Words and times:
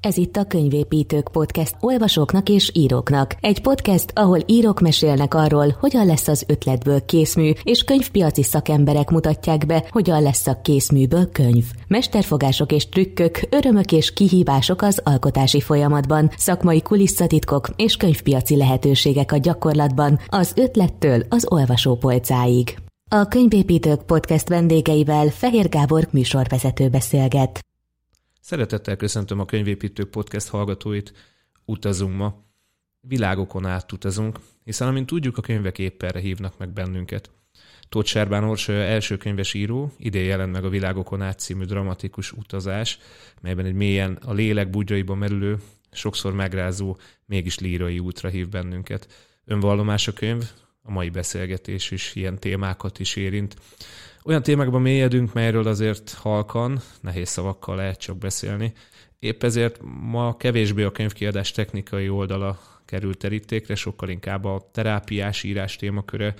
Ez 0.00 0.16
itt 0.16 0.36
a 0.36 0.44
Könyvépítők 0.44 1.28
Podcast 1.32 1.76
olvasóknak 1.80 2.48
és 2.48 2.70
íróknak. 2.74 3.36
Egy 3.40 3.62
podcast, 3.62 4.10
ahol 4.14 4.38
írók 4.46 4.80
mesélnek 4.80 5.34
arról, 5.34 5.76
hogyan 5.80 6.06
lesz 6.06 6.28
az 6.28 6.44
ötletből 6.46 7.04
készmű, 7.04 7.52
és 7.62 7.82
könyvpiaci 7.82 8.42
szakemberek 8.42 9.10
mutatják 9.10 9.66
be, 9.66 9.84
hogyan 9.90 10.22
lesz 10.22 10.46
a 10.46 10.60
készműből 10.62 11.30
könyv. 11.32 11.64
Mesterfogások 11.86 12.72
és 12.72 12.88
trükkök, 12.88 13.40
örömök 13.50 13.92
és 13.92 14.12
kihívások 14.12 14.82
az 14.82 15.00
alkotási 15.04 15.60
folyamatban, 15.60 16.30
szakmai 16.36 16.82
kulisszatitkok 16.82 17.68
és 17.76 17.96
könyvpiaci 17.96 18.56
lehetőségek 18.56 19.32
a 19.32 19.36
gyakorlatban, 19.36 20.20
az 20.26 20.52
ötlettől 20.56 21.22
az 21.28 21.46
olvasópolcáig. 21.48 22.76
A 23.10 23.28
Könyvépítők 23.28 24.02
Podcast 24.02 24.48
vendégeivel 24.48 25.28
Fehér 25.28 25.68
Gábor 25.68 26.08
műsorvezető 26.10 26.88
beszélget. 26.88 27.60
Szeretettel 28.40 28.96
köszöntöm 28.96 29.40
a 29.40 29.44
Könyvépítők 29.44 30.10
Podcast 30.10 30.48
hallgatóit. 30.48 31.12
Utazunk 31.64 32.16
ma. 32.16 32.46
Világokon 33.00 33.66
át 33.66 33.92
utazunk, 33.92 34.38
hiszen 34.64 34.88
amint 34.88 35.06
tudjuk, 35.06 35.38
a 35.38 35.42
könyvek 35.42 35.78
épp 35.78 36.02
erre 36.02 36.20
hívnak 36.20 36.58
meg 36.58 36.72
bennünket. 36.72 37.30
Tóth 37.88 38.08
Sárbán 38.08 38.44
Orsolya 38.44 38.80
első 38.80 39.16
könyves 39.16 39.54
író, 39.54 39.92
idén 39.96 40.24
jelent 40.24 40.52
meg 40.52 40.64
a 40.64 40.68
Világokon 40.68 41.22
át 41.22 41.38
című 41.38 41.64
dramatikus 41.64 42.32
utazás, 42.32 42.98
melyben 43.40 43.64
egy 43.64 43.74
mélyen 43.74 44.18
a 44.24 44.32
lélek 44.32 44.70
bugyraiba 44.70 45.14
merülő, 45.14 45.58
sokszor 45.92 46.32
megrázó, 46.32 46.96
mégis 47.26 47.58
lírai 47.58 47.98
útra 47.98 48.28
hív 48.28 48.48
bennünket. 48.48 49.08
Önvallomás 49.44 50.08
a 50.08 50.12
könyv, 50.12 50.50
a 50.82 50.90
mai 50.90 51.10
beszélgetés 51.10 51.90
is 51.90 52.14
ilyen 52.14 52.38
témákat 52.38 52.98
is 52.98 53.16
érint. 53.16 53.56
Olyan 54.28 54.42
témákban 54.42 54.82
mélyedünk, 54.82 55.32
melyről 55.32 55.66
azért 55.66 56.12
halkan, 56.12 56.78
nehéz 57.00 57.28
szavakkal 57.28 57.76
lehet 57.76 57.98
csak 57.98 58.16
beszélni. 58.16 58.72
Épp 59.18 59.42
ezért 59.42 59.80
ma 60.00 60.36
kevésbé 60.36 60.82
a 60.82 60.92
könyvkiadás 60.92 61.50
technikai 61.50 62.08
oldala 62.08 62.58
került 62.84 63.18
terítékre, 63.18 63.74
sokkal 63.74 64.08
inkább 64.08 64.44
a 64.44 64.68
terápiás 64.72 65.42
írás 65.42 65.76
témaköre, 65.76 66.34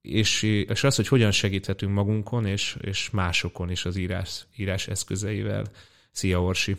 és, 0.00 0.42
és 0.42 0.84
az, 0.84 0.96
hogy 0.96 1.08
hogyan 1.08 1.30
segíthetünk 1.30 1.92
magunkon 1.92 2.46
és, 2.46 2.76
és 2.80 3.10
másokon 3.10 3.70
is 3.70 3.84
az 3.84 3.96
írás, 3.96 4.46
írás 4.56 4.88
eszközeivel. 4.88 5.64
Szia, 6.10 6.42
Orsi! 6.42 6.76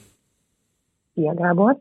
Szia, 1.13 1.33
Gábor! 1.33 1.79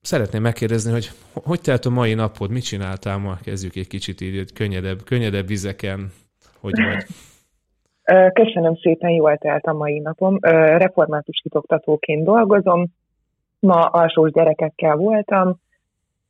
Szeretném 0.00 0.42
megkérdezni, 0.42 0.92
hogy 0.92 1.10
hogy 1.32 1.60
telt 1.60 1.84
a 1.84 1.90
mai 1.90 2.14
napod, 2.14 2.50
mit 2.50 2.64
csináltál 2.64 3.18
ma? 3.18 3.38
Kezdjük 3.42 3.76
egy 3.76 3.86
kicsit 3.86 4.20
így, 4.20 4.52
könnyedebb, 4.52 5.04
könnyedebb 5.04 5.46
vizeken, 5.46 6.12
hogy 6.60 6.82
vagy? 6.82 7.04
Köszönöm 8.32 8.76
szépen, 8.76 9.10
jól 9.10 9.36
telt 9.36 9.64
a 9.64 9.72
mai 9.72 9.98
napom. 9.98 10.38
Református 10.40 11.40
kitoktatóként 11.42 12.24
dolgozom. 12.24 12.86
Ma 13.58 13.86
alsós 13.86 14.30
gyerekekkel 14.30 14.96
voltam. 14.96 15.60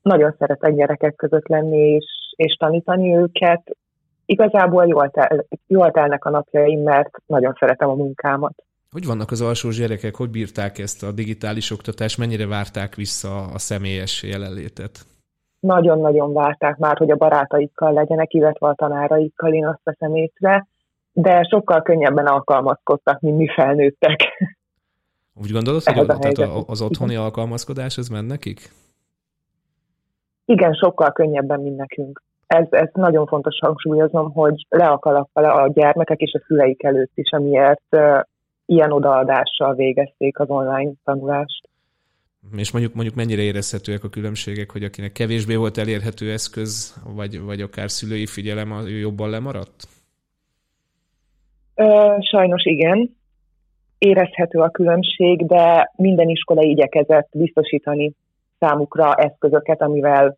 Nagyon 0.03 0.35
szeretek 0.39 0.75
gyerekek 0.75 1.15
között 1.15 1.49
lenni 1.49 1.79
és, 1.79 2.05
és 2.37 2.55
tanítani 2.55 3.17
őket. 3.17 3.77
Igazából 4.27 4.87
jól, 4.87 5.11
tel, 5.11 5.47
jól 5.67 5.91
telnek 5.91 6.25
a 6.25 6.31
napjaim, 6.31 6.83
mert 6.83 7.11
nagyon 7.27 7.57
szeretem 7.59 7.89
a 7.89 7.95
munkámat. 7.95 8.55
Hogy 8.91 9.07
vannak 9.07 9.31
az 9.31 9.41
alsós 9.41 9.77
gyerekek? 9.79 10.15
Hogy 10.15 10.31
bírták 10.31 10.79
ezt 10.79 11.03
a 11.03 11.13
digitális 11.13 11.71
oktatást? 11.71 12.19
Mennyire 12.19 12.47
várták 12.47 12.95
vissza 12.95 13.45
a 13.45 13.59
személyes 13.59 14.23
jelenlétet? 14.23 15.07
Nagyon-nagyon 15.61 16.33
várták 16.33 16.77
már, 16.77 16.99
hogy 16.99 17.11
a 17.11 17.17
barátaikkal 17.17 17.93
legyenek, 17.93 18.33
illetve 18.33 18.69
a 18.69 18.75
tanáraikkal, 18.75 19.55
én 19.55 19.67
azt 19.67 19.81
veszem 19.85 20.15
észre, 20.15 20.67
de 21.13 21.43
sokkal 21.43 21.83
könnyebben 21.83 22.27
alkalmazkodtak, 22.27 23.21
mint 23.21 23.37
mi 23.37 23.49
felnőttek. 23.49 24.21
Úgy 25.43 25.51
gondolod, 25.51 25.83
hogy 25.83 25.99
a, 25.99 26.19
tehát 26.19 26.65
az 26.67 26.83
otthoni 26.83 27.17
alkalmazkodás, 27.17 27.97
ez 27.97 28.09
ment 28.09 28.29
nekik? 28.29 28.73
Igen, 30.45 30.75
sokkal 30.75 31.13
könnyebben, 31.13 31.61
mint 31.61 31.77
nekünk. 31.77 32.23
Ez, 32.47 32.67
ez 32.71 32.89
nagyon 32.93 33.27
fontos 33.27 33.59
hangsúlyoznom, 33.61 34.33
hogy 34.33 34.67
le 34.69 34.87
a 34.87 35.29
a 35.33 35.71
gyermekek 35.73 36.21
és 36.21 36.33
a 36.33 36.45
szüleik 36.47 36.83
előtt 36.83 37.13
is, 37.15 37.31
amiért 37.31 37.85
uh, 37.91 38.21
ilyen 38.67 38.93
odaadással 38.93 39.75
végezték 39.75 40.39
az 40.39 40.49
online 40.49 40.93
tanulást. 41.05 41.69
És 42.57 42.73
mondjuk, 42.73 42.95
mondjuk 42.95 43.17
mennyire 43.17 43.43
érezhetőek 43.43 44.05
a 44.05 44.09
különbségek, 44.09 44.71
hogy 44.71 44.85
akinek 44.85 45.13
kevésbé 45.13 45.55
volt 45.55 45.79
elérhető 45.79 46.33
eszköz, 46.33 46.95
vagy, 47.15 47.41
vagy 47.41 47.61
akár 47.61 47.91
szülői 47.91 48.27
figyelem, 48.27 48.73
ő 48.87 48.99
jobban 48.99 49.31
lemaradt? 49.31 49.89
Ö, 51.75 52.17
sajnos 52.21 52.65
igen. 52.65 53.17
Érezhető 53.99 54.59
a 54.59 54.71
különbség, 54.71 55.47
de 55.47 55.93
minden 55.97 56.29
iskola 56.29 56.63
igyekezett 56.63 57.29
biztosítani 57.33 58.13
számukra 58.59 59.15
eszközöket, 59.15 59.81
amivel 59.81 60.37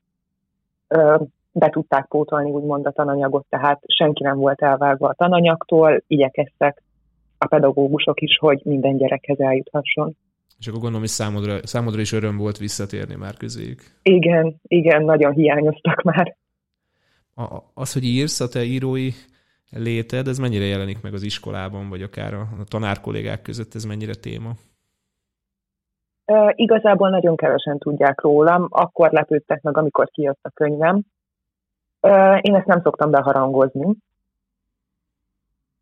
ö, 0.89 1.23
be 1.53 1.69
tudták 1.69 2.07
pótolni 2.07 2.51
úgymond 2.51 2.87
a 2.87 2.91
tananyagot, 2.91 3.47
tehát 3.49 3.83
senki 3.87 4.23
nem 4.23 4.37
volt 4.37 4.63
elvágva 4.63 5.09
a 5.09 5.15
tananyagtól, 5.15 6.03
igyekeztek 6.07 6.83
a 7.39 7.47
pedagógusok 7.47 8.21
is, 8.21 8.39
hogy 8.39 8.61
minden 8.65 8.97
gyerekhez 8.97 9.41
eljuthasson. 9.41 10.17
És 10.63 10.69
akkor 10.69 10.81
gondolom, 10.81 11.07
hogy 11.07 11.17
számodra, 11.17 11.67
számodra 11.67 12.01
is 12.01 12.13
öröm 12.13 12.37
volt 12.37 12.59
visszatérni 12.59 13.15
már 13.15 13.37
közéjük. 13.37 13.81
Igen, 14.03 14.61
igen, 14.63 15.05
nagyon 15.05 15.33
hiányoztak 15.33 16.03
már. 16.03 16.37
A, 17.35 17.63
az, 17.75 17.93
hogy 17.93 18.05
írsz, 18.05 18.41
a 18.41 18.49
te 18.49 18.63
írói 18.63 19.11
léted, 19.71 20.27
ez 20.27 20.39
mennyire 20.39 20.65
jelenik 20.65 21.01
meg 21.03 21.15
az 21.15 21.23
iskolában, 21.23 21.89
vagy 21.89 22.03
akár 22.03 22.35
a, 22.35 22.41
a 22.41 22.65
tanárkollégák 22.69 23.43
között, 23.43 23.75
ez 23.75 23.85
mennyire 23.85 24.15
téma? 24.15 24.51
E, 26.25 26.53
igazából 26.57 27.11
nagyon 27.11 27.37
kevesen 27.37 27.79
tudják 27.79 28.21
rólam, 28.21 28.67
akkor 28.71 29.11
lepődtek 29.13 29.63
meg, 29.63 29.77
amikor 29.77 30.09
kijött 30.11 30.41
a 30.43 30.51
könyvem. 30.51 31.03
E, 32.01 32.39
én 32.39 32.55
ezt 32.55 32.67
nem 32.67 32.81
szoktam 32.83 33.11
beharangozni. 33.11 33.97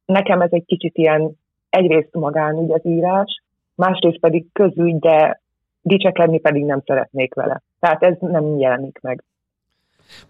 Nekem 0.04 0.40
ez 0.40 0.52
egy 0.52 0.64
kicsit 0.64 0.96
ilyen 0.96 1.38
egyrészt 1.70 2.14
magánügy 2.14 2.70
az 2.70 2.86
írás, 2.86 3.39
másrészt 3.80 4.20
pedig 4.20 4.46
közügy, 4.52 4.98
de 4.98 5.40
dicsekedni 5.82 6.40
pedig 6.40 6.64
nem 6.64 6.82
szeretnék 6.86 7.34
vele. 7.34 7.62
Tehát 7.80 8.02
ez 8.02 8.14
nem 8.20 8.58
jelenik 8.58 8.98
meg. 9.00 9.24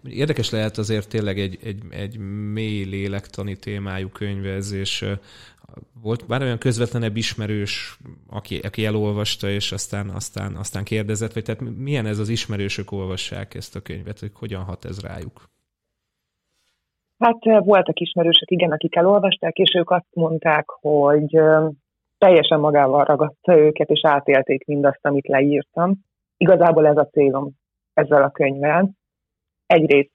Érdekes 0.09 0.51
lehet 0.51 0.77
azért 0.77 1.09
tényleg 1.09 1.39
egy, 1.39 1.57
egy, 1.63 1.81
egy 1.89 2.17
mély 2.53 2.83
lélektani 2.83 3.55
témájú 3.55 4.09
könyv 4.09 4.45
ez, 4.45 4.71
és 4.71 5.05
volt 6.01 6.27
bár 6.27 6.41
olyan 6.41 6.57
közvetlenebb 6.57 7.15
ismerős, 7.15 7.97
aki, 8.29 8.59
aki 8.63 8.85
elolvasta, 8.85 9.49
és 9.49 9.71
aztán, 9.71 10.09
aztán, 10.09 10.55
aztán 10.55 10.83
kérdezett, 10.83 11.33
vagy 11.33 11.43
tehát 11.43 11.61
milyen 11.77 12.05
ez 12.05 12.19
az 12.19 12.29
ismerősök 12.29 12.91
olvassák 12.91 13.53
ezt 13.53 13.75
a 13.75 13.81
könyvet, 13.81 14.19
hogy 14.19 14.31
hogyan 14.33 14.63
hat 14.63 14.85
ez 14.85 15.01
rájuk? 15.01 15.49
Hát 17.19 17.63
voltak 17.63 17.99
ismerősök, 17.99 18.51
igen, 18.51 18.71
akik 18.71 18.95
elolvasták, 18.95 19.57
és 19.57 19.73
ők 19.75 19.89
azt 19.89 20.07
mondták, 20.13 20.69
hogy 20.69 21.39
teljesen 22.25 22.59
magával 22.59 23.03
ragadta 23.03 23.57
őket, 23.57 23.89
és 23.89 24.01
átélték 24.03 24.65
mindazt, 24.65 25.05
amit 25.05 25.27
leírtam. 25.27 25.99
Igazából 26.37 26.87
ez 26.87 26.97
a 26.97 27.09
célom 27.11 27.51
ezzel 27.93 28.23
a 28.23 28.31
könyvvel. 28.31 28.91
Egyrészt 29.65 30.11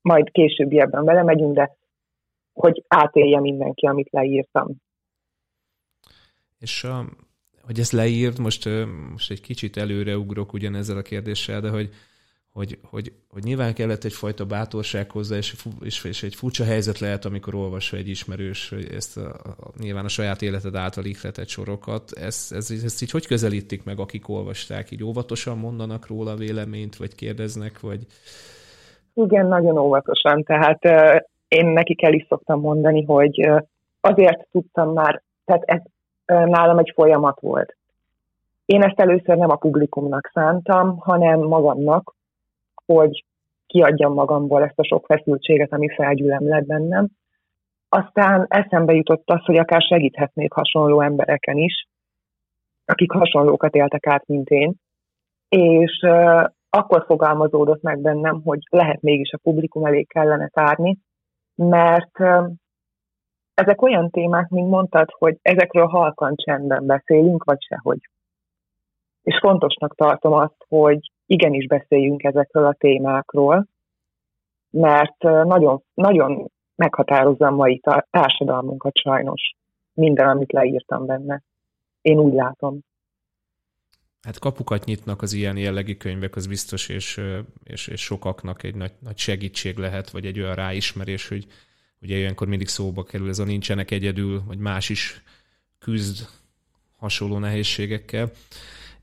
majd 0.00 0.30
későbbiebben 0.30 1.04
belemegyünk, 1.04 1.54
de 1.54 1.76
hogy 2.52 2.84
átélje 2.88 3.40
mindenki, 3.40 3.86
amit 3.86 4.10
leírtam. 4.10 4.76
És 6.58 6.84
a, 6.84 7.04
hogy 7.62 7.78
ezt 7.78 7.92
leírt, 7.92 8.38
most, 8.38 8.68
most 9.10 9.30
egy 9.30 9.40
kicsit 9.40 9.76
előre 9.76 10.16
ugrok 10.16 10.52
ugyanezzel 10.52 10.96
a 10.96 11.02
kérdéssel, 11.02 11.60
de 11.60 11.70
hogy 11.70 11.88
hogy, 12.60 12.78
hogy, 12.90 13.12
hogy 13.32 13.42
nyilván 13.42 13.74
kellett 13.74 14.04
egyfajta 14.04 14.44
bátorság 14.44 15.10
hozzá, 15.10 15.36
és, 15.36 15.54
és, 15.82 16.04
és 16.04 16.22
egy 16.22 16.34
furcsa 16.34 16.64
helyzet 16.64 16.98
lehet, 16.98 17.24
amikor 17.24 17.54
olvasva 17.54 17.96
egy 17.96 18.08
ismerős 18.08 18.72
ezt 18.72 19.16
a, 19.16 19.28
a, 19.60 19.70
nyilván 19.78 20.04
a 20.04 20.08
saját 20.08 20.42
életed 20.42 20.74
által 20.74 21.04
ihletett 21.04 21.48
sorokat. 21.48 22.10
Ezt, 22.12 22.52
ezt, 22.52 22.70
ezt 22.84 23.02
így 23.02 23.10
hogy 23.10 23.26
közelítik 23.26 23.84
meg, 23.84 23.98
akik 23.98 24.28
olvasták? 24.28 24.90
Így 24.90 25.04
óvatosan 25.04 25.58
mondanak 25.58 26.06
róla 26.06 26.34
véleményt, 26.34 26.96
vagy 26.96 27.14
kérdeznek, 27.14 27.80
vagy... 27.80 28.06
Igen, 29.14 29.46
nagyon 29.46 29.78
óvatosan. 29.78 30.42
Tehát 30.42 30.80
én 31.48 31.66
nekik 31.66 32.02
el 32.02 32.12
is 32.12 32.26
szoktam 32.28 32.60
mondani, 32.60 33.04
hogy 33.04 33.50
azért 34.00 34.46
tudtam 34.50 34.92
már, 34.92 35.22
tehát 35.44 35.62
ez 35.64 35.80
nálam 36.24 36.78
egy 36.78 36.92
folyamat 36.94 37.40
volt. 37.40 37.76
Én 38.64 38.82
ezt 38.82 39.00
először 39.00 39.36
nem 39.36 39.50
a 39.50 39.56
publikumnak 39.56 40.30
szántam, 40.34 40.96
hanem 40.98 41.40
magamnak, 41.40 42.14
hogy 42.94 43.24
kiadjam 43.66 44.12
magamból 44.12 44.62
ezt 44.62 44.78
a 44.78 44.84
sok 44.84 45.06
feszültséget, 45.06 45.72
ami 45.72 45.88
felgyűlem 45.88 46.48
lett 46.48 46.66
bennem. 46.66 47.08
Aztán 47.88 48.46
eszembe 48.48 48.92
jutott 48.92 49.30
az, 49.30 49.44
hogy 49.44 49.56
akár 49.56 49.80
segíthetnék 49.80 50.52
hasonló 50.52 51.00
embereken 51.00 51.56
is, 51.56 51.88
akik 52.84 53.12
hasonlókat 53.12 53.74
éltek 53.74 54.06
át, 54.06 54.26
mint 54.26 54.48
én. 54.48 54.74
És 55.48 56.00
uh, 56.02 56.44
akkor 56.70 57.04
fogalmazódott 57.06 57.82
meg 57.82 57.98
bennem, 58.00 58.42
hogy 58.44 58.58
lehet 58.70 59.00
mégis 59.02 59.32
a 59.32 59.40
publikum 59.42 59.84
elé 59.84 60.02
kellene 60.02 60.48
tárni, 60.48 60.98
mert 61.54 62.18
uh, 62.18 62.50
ezek 63.54 63.82
olyan 63.82 64.10
témák, 64.10 64.48
mint 64.48 64.70
mondtad, 64.70 65.10
hogy 65.18 65.38
ezekről 65.42 65.86
halkan 65.86 66.34
csendben 66.36 66.86
beszélünk, 66.86 67.44
vagy 67.44 67.62
sehogy. 67.62 68.00
és 69.22 69.38
fontosnak 69.40 69.94
tartom 69.94 70.32
azt, 70.32 70.64
hogy 70.68 71.10
igenis 71.30 71.66
beszéljünk 71.66 72.22
ezekről 72.22 72.66
a 72.66 72.74
témákról, 72.78 73.66
mert 74.70 75.22
nagyon, 75.22 75.82
nagyon 75.94 76.50
meghatározza 76.74 77.46
a 77.46 77.50
mai 77.50 77.80
társadalmunkat 78.10 78.96
sajnos 78.96 79.54
minden, 79.92 80.28
amit 80.28 80.52
leírtam 80.52 81.06
benne. 81.06 81.42
Én 82.00 82.18
úgy 82.18 82.32
látom. 82.32 82.78
Hát 84.22 84.38
kapukat 84.38 84.84
nyitnak 84.84 85.22
az 85.22 85.32
ilyen 85.32 85.56
jellegű 85.56 85.94
könyvek, 85.94 86.36
az 86.36 86.46
biztos, 86.46 86.88
és, 86.88 87.20
és, 87.64 87.86
és 87.86 88.00
sokaknak 88.00 88.62
egy 88.62 88.74
nagy, 88.74 88.92
nagy 88.98 89.18
segítség 89.18 89.76
lehet, 89.76 90.10
vagy 90.10 90.26
egy 90.26 90.40
olyan 90.40 90.54
ráismerés, 90.54 91.28
hogy 91.28 91.46
ugye 92.00 92.16
ilyenkor 92.16 92.48
mindig 92.48 92.68
szóba 92.68 93.02
kerül 93.02 93.28
ez 93.28 93.38
a 93.38 93.44
nincsenek 93.44 93.90
egyedül, 93.90 94.42
vagy 94.46 94.58
más 94.58 94.88
is 94.88 95.22
küzd 95.78 96.28
hasonló 96.96 97.38
nehézségekkel. 97.38 98.30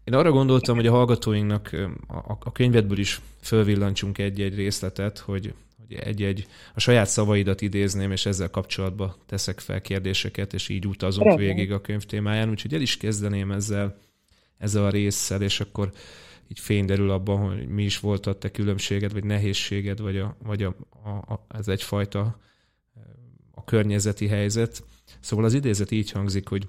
Én 0.07 0.13
arra 0.13 0.31
gondoltam, 0.31 0.75
hogy 0.75 0.87
a 0.87 0.91
hallgatóinknak 0.91 1.69
a, 2.07 2.37
a 2.39 2.51
könyvedből 2.51 2.97
is 2.97 3.21
fölvillancsunk 3.41 4.17
egy-egy 4.17 4.55
részletet, 4.55 5.17
hogy, 5.17 5.53
egy-egy 5.89 6.47
a 6.75 6.79
saját 6.79 7.07
szavaidat 7.07 7.61
idézném, 7.61 8.11
és 8.11 8.25
ezzel 8.25 8.49
kapcsolatban 8.49 9.15
teszek 9.25 9.59
fel 9.59 9.81
kérdéseket, 9.81 10.53
és 10.53 10.69
így 10.69 10.87
utazunk 10.87 11.27
Regen. 11.27 11.45
végig 11.45 11.71
a 11.71 11.81
könyv 11.81 12.03
témáján. 12.03 12.49
Úgyhogy 12.49 12.73
el 12.73 12.81
is 12.81 12.97
kezdeném 12.97 13.51
ezzel, 13.51 13.97
ezzel 14.57 14.85
a 14.85 14.89
résszel, 14.89 15.41
és 15.41 15.59
akkor 15.59 15.91
így 16.47 16.59
fény 16.59 16.85
derül 16.85 17.11
abban, 17.11 17.37
hogy 17.37 17.67
mi 17.67 17.83
is 17.83 17.99
volt 17.99 18.25
a 18.25 18.37
te 18.37 18.51
különbséged, 18.51 19.13
vagy 19.13 19.23
nehézséged, 19.23 19.99
vagy, 19.99 20.17
a, 20.17 20.37
vagy 20.43 20.63
a, 20.63 20.75
a, 21.03 21.09
a, 21.09 21.45
ez 21.57 21.67
egyfajta 21.67 22.39
a 23.51 23.63
környezeti 23.63 24.27
helyzet. 24.27 24.83
Szóval 25.19 25.45
az 25.45 25.53
idézet 25.53 25.91
így 25.91 26.11
hangzik, 26.11 26.47
hogy 26.47 26.67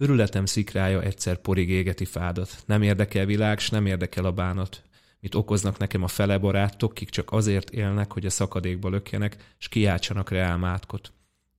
Örületem 0.00 0.46
szikrája 0.46 1.02
egyszer 1.02 1.36
porig 1.36 1.70
égeti 1.70 2.04
fádat. 2.04 2.62
Nem 2.66 2.82
érdekel 2.82 3.26
világ, 3.26 3.58
s 3.58 3.70
nem 3.70 3.86
érdekel 3.86 4.24
a 4.24 4.32
bánat. 4.32 4.82
Mit 5.20 5.34
okoznak 5.34 5.78
nekem 5.78 6.02
a 6.02 6.08
fele 6.08 6.38
barátok, 6.38 6.94
kik 6.94 7.08
csak 7.08 7.32
azért 7.32 7.70
élnek, 7.70 8.12
hogy 8.12 8.26
a 8.26 8.30
szakadékba 8.30 8.88
lökjenek, 8.88 9.54
s 9.58 9.68
kiáltsanak 9.68 10.30
reálmátkot. 10.30 11.12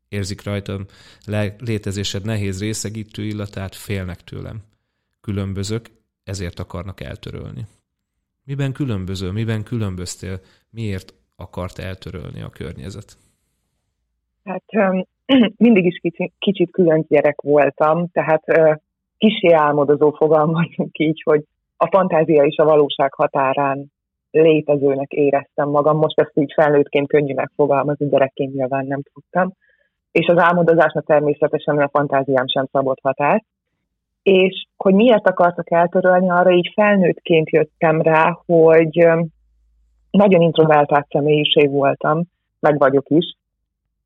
Érzik 0.07 0.43
rajtam 0.43 0.85
le- 1.25 1.55
létezésed 1.57 2.25
nehéz 2.25 2.59
részegítő 2.59 3.23
illatát, 3.25 3.75
félnek 3.75 4.23
tőlem. 4.23 4.63
Különbözök, 5.21 5.89
ezért 6.23 6.59
akarnak 6.59 7.01
eltörölni. 7.01 7.67
Miben 8.43 8.71
különböző, 8.71 9.31
miben 9.31 9.63
különböztél, 9.63 10.41
miért 10.69 11.13
akart 11.35 11.79
eltörölni 11.79 12.41
a 12.41 12.49
környezet? 12.49 13.17
Hát 14.43 14.63
mindig 15.65 15.85
is 15.85 15.99
kicsit, 16.01 16.33
kicsit 16.39 16.71
külön 16.71 17.05
gyerek 17.09 17.41
voltam, 17.41 18.07
tehát 18.11 18.43
kisé 19.17 19.53
álmodozó 19.53 20.11
fogalmazunk 20.11 20.97
így, 20.99 21.21
hogy 21.25 21.43
a 21.77 21.87
fantázia 21.87 22.43
és 22.43 22.57
a 22.57 22.65
valóság 22.65 23.13
határán 23.13 23.85
létezőnek 24.31 25.11
éreztem 25.11 25.69
magam. 25.69 25.97
Most 25.97 26.19
ezt 26.19 26.31
így 26.33 26.53
felnőttként 26.55 27.07
könnyű 27.07 27.33
megfogalmazni, 27.33 28.09
gyerekként 28.09 28.53
nyilván 28.53 28.85
nem 28.85 29.01
tudtam. 29.13 29.51
És 30.11 30.27
az 30.27 30.37
álmodozásnak 30.37 31.05
természetesen 31.05 31.77
a 31.77 31.89
fantáziám 31.89 32.47
sem 32.47 32.65
szabott 32.71 32.99
határ. 33.01 33.43
És 34.23 34.65
hogy 34.77 34.93
miért 34.93 35.27
akartak 35.27 35.71
eltörölni, 35.71 36.29
arra 36.29 36.51
így 36.51 36.71
felnőttként 36.73 37.49
jöttem 37.49 38.01
rá, 38.01 38.39
hogy 38.45 39.07
nagyon 40.11 40.41
introvertált 40.41 41.07
személyiség 41.09 41.69
voltam, 41.69 42.23
meg 42.59 42.77
vagyok 42.77 43.09
is, 43.09 43.35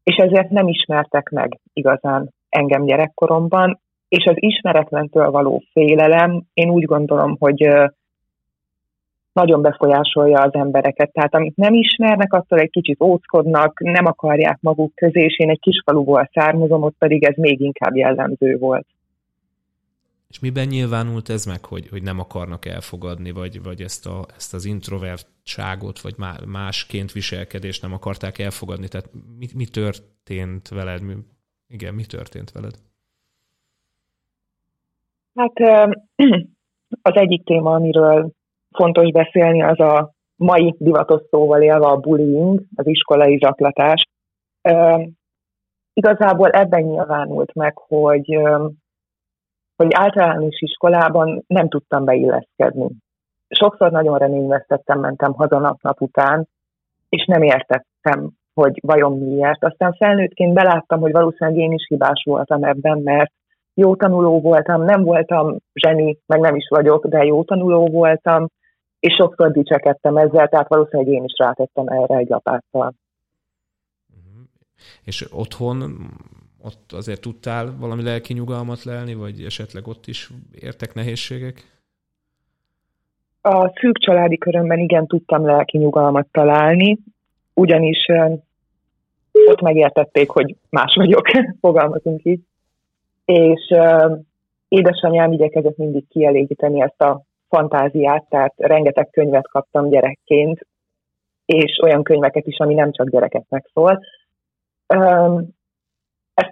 és 0.04 0.16
ezért 0.16 0.50
nem 0.50 0.68
ismertek 0.68 1.30
meg 1.30 1.60
igazán 1.74 2.30
engem 2.50 2.86
gyerekkoromban, 2.86 3.80
és 4.08 4.26
az 4.26 4.36
ismeretlentől 4.36 5.32
való 5.32 5.64
félelem, 5.72 6.44
én 6.54 6.70
úgy 6.70 6.84
gondolom, 6.84 7.36
hogy 7.40 7.68
nagyon 9.34 9.62
befolyásolja 9.62 10.42
az 10.42 10.54
embereket. 10.54 11.12
Tehát 11.12 11.36
amit 11.36 11.56
nem 11.56 11.74
ismernek, 11.74 12.34
attól 12.34 12.60
egy 12.60 12.70
kicsit 12.70 13.02
óckodnak, 13.02 13.80
nem 13.80 14.06
akarják 14.06 14.58
maguk 14.62 14.96
közé, 14.96 15.22
és 15.22 15.40
én 15.40 15.50
egy 15.50 15.60
kisfaluból 15.60 16.30
származom, 16.34 16.84
ott 16.84 16.96
pedig 16.98 17.24
ez 17.24 17.36
még 17.36 17.60
inkább 17.60 17.96
jellemző 17.96 18.58
volt. 18.58 18.86
És 20.34 20.40
miben 20.40 20.68
nyilvánult 20.68 21.30
ez 21.30 21.46
meg, 21.46 21.66
hogy, 21.66 21.90
hogy 21.90 22.04
nem 22.04 22.20
akarnak 22.20 22.66
elfogadni, 22.66 23.32
vagy, 23.32 23.64
vagy 23.64 23.82
ezt, 23.82 24.06
a, 24.06 24.26
ezt 24.36 24.54
az 24.54 24.66
introvertságot, 24.66 26.02
vagy 26.02 26.16
másként 26.48 27.12
viselkedést 27.12 27.82
nem 27.82 27.94
akarták 27.94 28.40
elfogadni? 28.40 28.88
Tehát 28.88 29.10
mi, 29.38 29.48
mi 29.56 29.66
történt 29.66 30.68
veled? 30.68 31.02
Mi, 31.02 31.14
igen, 31.68 31.94
mi 31.94 32.06
történt 32.06 32.52
veled? 32.52 32.74
Hát 35.36 35.54
az 37.10 37.16
egyik 37.16 37.44
téma, 37.44 37.74
amiről 37.74 38.32
fontos 38.72 39.12
beszélni, 39.12 39.62
az 39.62 39.80
a 39.80 40.14
mai 40.36 40.76
divatos 40.78 41.22
szóval 41.30 41.62
élve 41.62 41.86
a 41.86 41.98
bullying, 41.98 42.62
az 42.76 42.88
iskolai 42.88 43.38
zaklatás. 43.38 44.08
Igazából 45.94 46.50
ebben 46.50 46.82
nyilvánult 46.82 47.54
meg, 47.54 47.78
hogy 47.78 48.38
hogy 49.75 49.88
általános 49.90 50.62
iskolában 50.62 51.44
nem 51.48 51.70
tudtam 51.70 52.06
beilleszkedni. 52.06 52.88
Sokszor 53.48 53.92
nagyon 53.92 54.18
reményvesztettem, 54.18 55.00
mentem 55.00 55.34
haza 55.34 55.60
nap-nap 55.60 56.02
után, 56.02 56.48
és 57.10 57.25
nem 57.25 57.42
értettem, 57.42 58.30
hogy 58.54 58.80
vajon 58.81 59.18
miért. 59.18 59.64
Aztán 59.64 59.94
felnőttként 59.94 60.54
beláttam, 60.54 61.00
hogy 61.00 61.12
valószínűleg 61.12 61.60
én 61.60 61.72
is 61.72 61.86
hibás 61.88 62.24
voltam 62.25 62.64
ebben, 62.64 63.00
mert 63.00 63.31
jó 63.74 63.96
tanuló 63.96 64.42
voltam, 64.42 64.84
nem 64.84 65.04
voltam 65.04 65.58
zseni, 65.74 66.18
meg 66.25 66.40
nem 66.40 66.56
is 66.56 66.68
vagyok, 66.70 67.08
de 67.08 67.24
jó 67.24 67.44
tanuló 67.44 67.88
voltam, 67.88 68.48
és 69.00 69.16
sokszor 69.16 69.52
dicsekedtem 69.52 70.18
ezzel, 70.18 70.48
tehát 70.48 70.68
valószínűleg 70.68 71.14
én 71.14 71.24
is 71.24 71.34
rátettem 71.38 71.88
erre 71.88 72.16
egy 72.16 72.30
lapáttal. 72.30 72.94
És 75.04 75.28
otthon 75.31 75.84
ott 76.63 76.92
azért 76.92 77.21
tudtál 77.21 77.75
valami 77.80 78.04
lelki 78.04 78.33
nyugalmat 78.33 78.83
lelni, 78.83 79.13
vagy 79.13 79.44
esetleg 79.44 79.88
ott 79.88 80.07
is 80.07 80.30
értek 80.60 80.94
nehézségek? 80.94 81.71
A 83.42 83.71
szűk 83.80 83.98
családi 83.98 84.38
körömben 84.38 84.80
igen 84.80 85.07
tudtam 85.07 85.45
lelki 85.45 85.77
nyugalmat 85.77 86.27
találni, 86.31 86.98
ugyanis 87.54 88.06
ott 89.48 89.62
megértették, 89.62 90.30
hogy 90.30 90.56
más 90.69 90.95
vagyok, 90.95 91.27
fogalmazunk 91.62 92.19
így. 92.24 92.42
És 93.25 93.74
édesanyám 94.68 95.31
igyekezett 95.31 95.77
mindig 95.77 96.07
kielégíteni 96.07 96.81
ezt 96.81 97.01
a 97.01 97.21
fantáziát, 97.50 98.25
tehát 98.30 98.54
rengeteg 98.57 99.10
könyvet 99.10 99.48
kaptam 99.48 99.89
gyerekként, 99.89 100.67
és 101.46 101.79
olyan 101.84 102.03
könyveket 102.03 102.48
is, 102.48 102.58
ami 102.58 102.74
nem 102.74 102.91
csak 102.91 103.10
gyerekeknek 103.10 103.70
szól. 103.74 104.00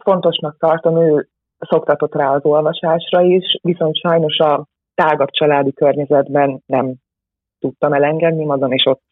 Ezt 0.01 0.09
fontosnak 0.09 0.57
tartom, 0.57 1.01
ő 1.01 1.29
szoktatott 1.59 2.15
rá 2.15 2.33
az 2.33 2.43
olvasásra 2.43 3.21
is, 3.21 3.59
viszont 3.61 3.97
sajnos 3.97 4.37
a 4.37 4.65
tágabb 4.95 5.29
családi 5.29 5.73
környezetben 5.73 6.63
nem 6.65 6.93
tudtam 7.59 7.93
elengedni 7.93 8.45
magam, 8.45 8.71
és 8.71 8.85
ott 8.85 9.03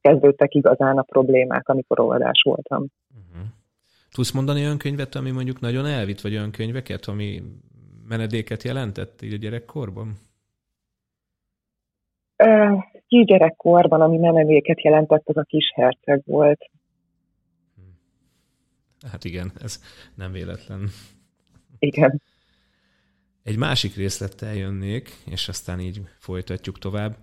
kezdődtek 0.00 0.54
igazán 0.54 0.98
a 0.98 1.02
problémák, 1.02 1.68
amikor 1.68 2.00
olvadás 2.00 2.42
voltam. 2.44 2.86
Uh-huh. 3.10 3.46
Tudsz 4.12 4.32
mondani 4.32 4.60
olyan 4.60 4.78
könyvet, 4.78 5.14
ami 5.14 5.30
mondjuk 5.30 5.60
nagyon 5.60 5.86
elvitt, 5.86 6.20
vagy 6.20 6.32
olyan 6.32 6.50
könyveket, 6.50 7.04
ami 7.04 7.42
menedéket 8.08 8.62
jelentett 8.62 9.22
így 9.22 9.32
a 9.32 9.36
gyerekkorban? 9.36 10.12
Ki 13.06 13.24
gyerekkorban, 13.24 14.00
ami 14.00 14.18
menedéket 14.18 14.82
jelentett, 14.82 15.28
az 15.28 15.36
a 15.36 15.42
kis 15.42 15.72
herceg 15.74 16.22
volt. 16.26 16.70
Hát 19.10 19.24
igen, 19.24 19.52
ez 19.60 19.82
nem 20.14 20.32
véletlen. 20.32 20.90
Igen. 21.78 22.22
Egy 23.42 23.56
másik 23.56 23.94
részlettel 23.94 24.54
jönnék, 24.54 25.16
és 25.24 25.48
aztán 25.48 25.80
így 25.80 26.02
folytatjuk 26.18 26.78
tovább. 26.78 27.16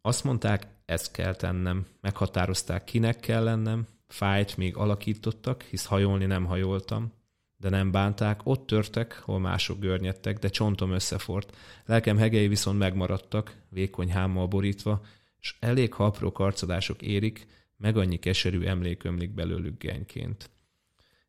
Azt 0.00 0.24
mondták, 0.24 0.66
ezt 0.84 1.10
kell 1.10 1.34
tennem, 1.34 1.86
meghatározták, 2.00 2.84
kinek 2.84 3.20
kell 3.20 3.42
lennem, 3.42 3.86
fájt 4.06 4.56
még 4.56 4.76
alakítottak, 4.76 5.62
hisz 5.62 5.84
hajolni 5.84 6.24
nem 6.24 6.44
hajoltam, 6.44 7.12
de 7.56 7.68
nem 7.68 7.90
bánták, 7.90 8.40
ott 8.44 8.66
törtek, 8.66 9.18
hol 9.18 9.38
mások 9.38 9.78
görnyedtek, 9.78 10.38
de 10.38 10.48
csontom 10.48 10.92
összefort. 10.92 11.56
Lelkem 11.84 12.16
hegei 12.16 12.48
viszont 12.48 12.78
megmaradtak, 12.78 13.56
vékony 13.68 14.10
hámmal 14.10 14.46
borítva, 14.46 15.04
és 15.38 15.56
elég 15.60 15.92
ha 15.92 16.04
apró 16.04 16.32
karcadások 16.32 17.02
érik, 17.02 17.46
meg 17.76 17.96
annyi 17.96 18.18
keserű 18.18 18.62
emlék 18.62 19.04
ömlik 19.04 19.30
belőlük 19.30 19.78
genyként 19.78 20.50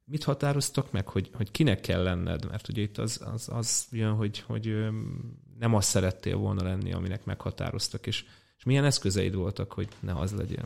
mit 0.06 0.24
határoztak 0.24 0.92
meg, 0.92 1.08
hogy, 1.08 1.30
hogy 1.38 1.52
kinek 1.52 1.80
kell 1.80 2.04
lenned? 2.04 2.46
Mert 2.50 2.68
ugye 2.70 2.82
itt 2.82 2.98
az, 2.98 3.26
az, 3.34 3.50
az 3.54 3.88
jön, 3.92 4.14
hogy, 4.14 4.40
hogy 4.40 4.90
nem 5.60 5.74
azt 5.76 5.88
szerettél 5.88 6.38
volna 6.38 6.64
lenni, 6.64 6.94
aminek 6.94 7.26
meghatároztak, 7.26 8.08
és, 8.08 8.24
és 8.58 8.64
milyen 8.64 8.86
eszközeid 8.86 9.36
voltak, 9.36 9.72
hogy 9.72 9.88
ne 10.00 10.14
az 10.14 10.38
legyen? 10.38 10.66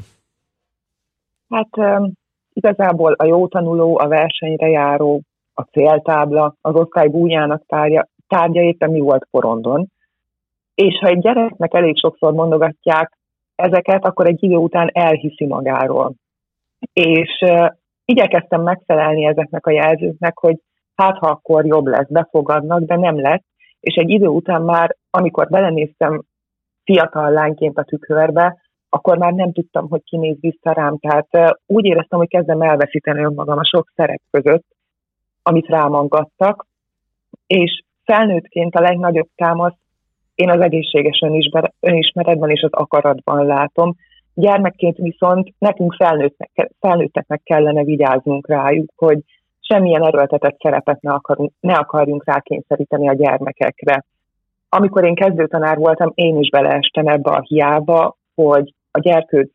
Hát 1.50 2.04
igazából 2.54 3.14
a 3.14 3.26
jó 3.26 3.48
tanuló, 3.48 4.00
a 4.00 4.08
versenyre 4.08 4.68
járó, 4.68 5.22
a 5.54 5.62
céltábla, 5.62 6.56
az 6.62 6.76
osztály 6.76 7.08
búnyának 7.08 7.66
tárgya, 7.66 8.08
tárgya 8.28 8.62
éppen 8.62 8.92
mi 8.92 9.00
volt 9.00 9.28
porondon, 9.32 9.88
És 10.74 10.98
ha 11.00 11.08
egy 11.08 11.20
gyereknek 11.20 11.74
elég 11.74 11.98
sokszor 11.98 12.34
mondogatják 12.34 13.18
ezeket, 13.56 14.06
akkor 14.06 14.28
egy 14.28 14.44
idő 14.44 14.56
után 14.56 14.90
elhiszi 14.94 15.46
magáról. 15.46 16.14
És 16.94 17.44
igyekeztem 18.10 18.62
megfelelni 18.62 19.26
ezeknek 19.26 19.66
a 19.66 19.72
jelzőknek, 19.72 20.38
hogy 20.38 20.58
hát 20.96 21.18
ha 21.18 21.28
akkor 21.28 21.66
jobb 21.66 21.86
lesz, 21.86 22.10
befogadnak, 22.10 22.82
de 22.82 22.96
nem 22.96 23.20
lett. 23.20 23.44
És 23.80 23.96
egy 23.96 24.10
idő 24.10 24.28
után 24.28 24.62
már, 24.62 24.96
amikor 25.10 25.48
belenéztem 25.48 26.22
fiatal 26.84 27.32
lányként 27.32 27.78
a 27.78 27.84
tükörbe, 27.84 28.58
akkor 28.90 29.18
már 29.18 29.34
nem 29.34 29.52
tudtam, 29.52 29.90
hogy 29.90 30.04
kinéz 30.04 30.38
vissza 30.40 30.72
rám. 30.72 30.98
Tehát 30.98 31.60
úgy 31.66 31.86
éreztem, 31.86 32.20
hogy 32.20 32.28
kezdem 32.28 32.62
elveszíteni 32.62 33.24
önmagam 33.24 33.58
a 33.58 33.66
sok 33.66 33.92
szerep 33.96 34.22
között, 34.32 34.66
amit 35.44 35.68
rámangattak, 35.68 36.66
és 37.48 37.84
felnőttként 38.04 38.76
a 38.76 38.82
legnagyobb 38.82 39.30
támasz 39.36 39.78
én 40.36 40.50
az 40.50 40.60
egészséges 40.60 41.20
önismer- 41.22 41.74
önismeretben 41.80 42.50
és 42.50 42.62
az 42.62 42.72
akaratban 42.72 43.46
látom. 43.46 43.96
Gyermekként 44.40 44.98
viszont 44.98 45.54
nekünk 45.58 45.94
felnőttnek, 45.94 46.72
felnőtteknek 46.80 47.42
kellene 47.44 47.84
vigyáznunk 47.84 48.48
rájuk, 48.48 48.92
hogy 48.96 49.20
semmilyen 49.60 50.06
erőltetett 50.06 50.60
szerepet 50.60 51.02
ne, 51.02 51.12
akarunk, 51.12 51.52
ne 51.60 51.74
akarjunk 51.74 52.26
rákényszeríteni 52.26 53.10
a 53.10 53.14
gyermekekre. 53.14 54.06
Amikor 54.70 55.04
én 55.04 55.16
kezdőtanár 55.16 55.78
voltam, 55.78 56.12
én 56.16 56.38
is 56.40 56.50
beleestem 56.50 57.08
ebbe 57.08 57.30
a 57.30 57.42
hiába, 57.42 58.18
hogy 58.36 58.74
a 58.92 59.00
gyerkőc 59.00 59.52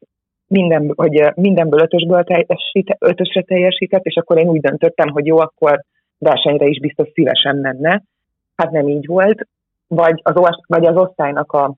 minden, 0.47 0.93
hogy 0.97 1.33
mindenből 1.35 1.81
ötösből 1.81 2.25
teljesít, 2.25 2.97
ötösre 2.99 3.43
teljesített, 3.43 4.05
és 4.05 4.17
akkor 4.17 4.38
én 4.38 4.49
úgy 4.49 4.61
döntöttem, 4.61 5.09
hogy 5.09 5.26
jó, 5.26 5.38
akkor 5.38 5.85
versenyre 6.19 6.67
is 6.67 6.81
biztos 6.81 7.09
szívesen 7.12 7.57
menne. 7.57 8.03
Hát 8.57 8.71
nem 8.71 8.88
így 8.88 9.07
volt. 9.07 9.49
Vagy 9.87 10.21
az, 10.23 10.59
vagy 10.67 10.87
az 10.87 10.97
osztálynak 10.97 11.53
a 11.53 11.75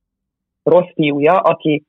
rossz 0.62 0.92
fiúja, 0.94 1.34
aki 1.34 1.84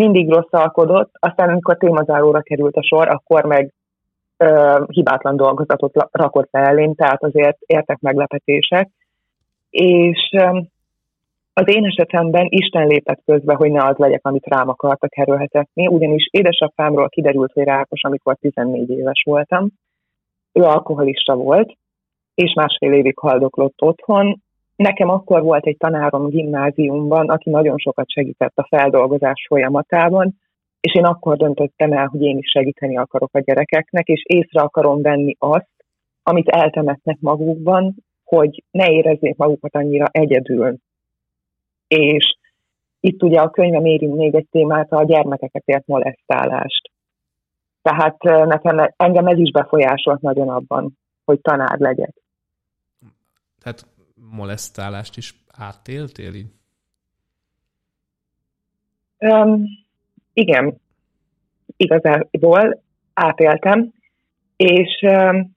mindig 0.00 0.30
rosszalkodott, 0.30 1.10
aztán 1.12 1.48
amikor 1.48 1.76
témazáróra 1.76 2.40
került 2.40 2.76
a 2.76 2.82
sor, 2.82 3.08
akkor 3.08 3.44
meg 3.44 3.72
ö, 4.36 4.82
hibátlan 4.86 5.36
dolgozatot 5.36 6.08
rakott 6.10 6.48
le 6.50 6.60
elém, 6.60 6.94
tehát 6.94 7.22
azért 7.22 7.58
értek 7.60 7.98
meglepetések. 7.98 8.88
És 9.70 10.30
ö, 10.38 10.60
az 11.52 11.68
én 11.74 11.84
esetemben 11.84 12.46
Isten 12.48 12.86
lépett 12.86 13.22
közbe, 13.24 13.54
hogy 13.54 13.70
ne 13.70 13.84
az 13.84 13.96
legyek, 13.96 14.26
amit 14.26 14.46
rám 14.46 14.68
akartak 14.68 15.18
erőltetni, 15.18 15.86
ugyanis 15.86 16.28
édesapámról 16.30 17.08
kiderült, 17.08 17.52
hogy 17.52 17.64
rákos, 17.64 18.02
amikor 18.02 18.36
14 18.40 18.90
éves 18.90 19.22
voltam. 19.24 19.68
Ő 20.52 20.62
alkoholista 20.62 21.34
volt, 21.34 21.72
és 22.34 22.52
másfél 22.54 22.92
évig 22.92 23.18
haldoklott 23.18 23.82
otthon. 23.82 24.42
Nekem 24.80 25.08
akkor 25.08 25.42
volt 25.42 25.66
egy 25.66 25.76
tanárom 25.76 26.28
gimnáziumban, 26.28 27.28
aki 27.28 27.50
nagyon 27.50 27.78
sokat 27.78 28.10
segített 28.10 28.56
a 28.56 28.66
feldolgozás 28.68 29.46
folyamatában, 29.48 30.40
és 30.80 30.94
én 30.94 31.04
akkor 31.04 31.36
döntöttem 31.36 31.92
el, 31.92 32.06
hogy 32.06 32.22
én 32.22 32.38
is 32.38 32.50
segíteni 32.50 32.96
akarok 32.96 33.30
a 33.32 33.40
gyerekeknek, 33.40 34.06
és 34.06 34.22
észre 34.26 34.60
akarom 34.60 35.02
venni 35.02 35.36
azt, 35.38 35.68
amit 36.22 36.48
eltemetnek 36.48 37.16
magukban, 37.20 37.94
hogy 38.24 38.64
ne 38.70 38.90
érezzék 38.90 39.36
magukat 39.36 39.74
annyira 39.74 40.06
egyedül. 40.10 40.76
És 41.88 42.36
itt 43.00 43.22
ugye 43.22 43.40
a 43.40 43.50
könyvem 43.50 43.84
érint 43.84 44.16
még 44.16 44.34
egy 44.34 44.46
témát, 44.50 44.92
a 44.92 45.04
gyermekeket 45.04 45.62
ért 45.66 45.86
molesztálást. 45.86 46.90
Tehát 47.82 48.22
nekem 48.22 48.92
engem 48.96 49.26
ez 49.26 49.38
is 49.38 49.50
befolyásolt 49.50 50.20
nagyon 50.20 50.48
abban, 50.48 50.98
hogy 51.24 51.40
tanár 51.40 51.78
legyek. 51.78 52.14
Tehát 53.62 53.86
molesztálást 54.30 55.16
is 55.16 55.34
átéltél 55.58 56.34
így? 56.34 56.52
Um, 59.18 59.64
igen, 60.32 60.80
igazából 61.76 62.82
átéltem, 63.14 63.92
és 64.56 65.00
um, 65.02 65.56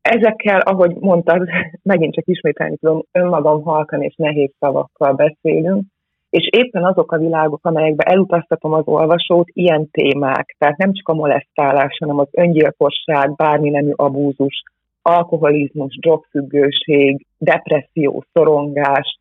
ezekkel, 0.00 0.60
ahogy 0.60 0.94
mondtad, 0.94 1.48
megint 1.82 2.14
csak 2.14 2.26
ismételni 2.26 2.76
tudom, 2.76 3.02
önmagam 3.12 3.62
halkan 3.62 4.02
és 4.02 4.14
nehéz 4.16 4.50
szavakkal 4.58 5.12
beszélünk, 5.12 5.84
és 6.30 6.48
éppen 6.50 6.84
azok 6.84 7.12
a 7.12 7.18
világok, 7.18 7.66
amelyekbe 7.66 8.04
elutaztatom 8.04 8.72
az 8.72 8.86
olvasót, 8.86 9.48
ilyen 9.52 9.90
témák, 9.90 10.56
tehát 10.58 10.76
nem 10.76 10.92
csak 10.92 11.08
a 11.08 11.14
molesztálás, 11.14 11.96
hanem 11.98 12.18
az 12.18 12.28
öngyilkosság, 12.30 13.34
bármi 13.34 13.70
nemű 13.70 13.92
abúzus, 13.96 14.62
alkoholizmus, 15.08 15.98
drogfüggőség, 16.00 17.26
depresszió, 17.38 18.24
szorongás, 18.32 19.18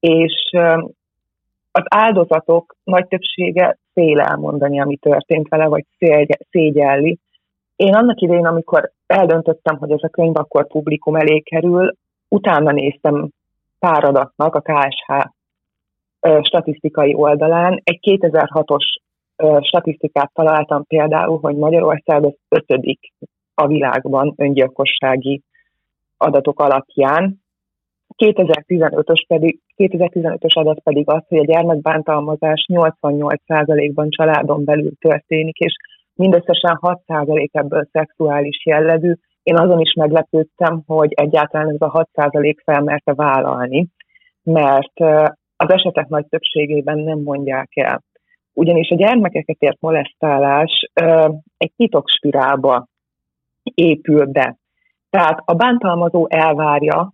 és 0.00 0.50
az 1.72 1.82
áldozatok 1.88 2.76
nagy 2.84 3.06
többsége 3.06 3.78
fél 3.92 4.20
elmondani, 4.20 4.80
ami 4.80 4.96
történt 4.96 5.48
vele, 5.48 5.66
vagy 5.66 5.84
szégyelli. 6.50 7.18
Én 7.76 7.94
annak 7.94 8.20
idején, 8.20 8.46
amikor 8.46 8.90
eldöntöttem, 9.06 9.76
hogy 9.76 9.90
ez 9.90 10.02
a 10.02 10.08
könyv 10.08 10.36
akkor 10.36 10.66
publikum 10.66 11.16
elé 11.16 11.38
kerül, 11.38 11.94
utána 12.28 12.72
néztem 12.72 13.28
pár 13.78 14.04
adatnak 14.04 14.54
a 14.54 14.60
KSH 14.60 15.28
statisztikai 16.42 17.14
oldalán. 17.14 17.80
Egy 17.84 17.98
2006-os 18.02 18.84
statisztikát 19.60 20.30
találtam 20.34 20.84
például, 20.86 21.38
hogy 21.42 21.56
Magyarország 21.56 22.24
az 22.24 22.34
ötödik 22.48 23.12
a 23.62 23.66
világban 23.66 24.34
öngyilkossági 24.36 25.42
adatok 26.16 26.60
alapján. 26.60 27.40
2015-ös, 28.16 29.24
pedig, 29.26 29.60
2015-ös 29.76 30.52
adat 30.52 30.80
pedig 30.80 31.08
az, 31.08 31.22
hogy 31.28 31.38
a 31.38 31.44
gyermekbántalmazás 31.44 32.66
88%-ban 32.72 34.10
családon 34.10 34.64
belül 34.64 34.92
történik, 35.00 35.58
és 35.58 35.72
mindösszesen 36.14 36.78
6% 36.80 37.48
ebből 37.52 37.88
szexuális 37.92 38.64
jellegű. 38.64 39.12
Én 39.42 39.58
azon 39.58 39.80
is 39.80 39.92
meglepődtem, 39.92 40.82
hogy 40.86 41.12
egyáltalán 41.12 41.68
ez 41.68 41.80
a 41.80 42.06
6% 42.14 42.56
felmerte 42.64 43.14
vállalni, 43.14 43.86
mert 44.42 45.00
az 45.56 45.70
esetek 45.70 46.08
nagy 46.08 46.26
többségében 46.26 46.98
nem 46.98 47.18
mondják 47.18 47.70
el. 47.74 48.02
Ugyanis 48.52 48.90
a 48.90 48.94
gyermekeket 48.96 49.56
ért 49.58 49.80
molesztálás 49.80 50.90
egy 51.56 51.72
titokspirálba 51.76 52.86
épül 53.74 54.26
be. 54.26 54.56
Tehát 55.10 55.42
a 55.44 55.54
bántalmazó 55.54 56.26
elvárja, 56.28 57.12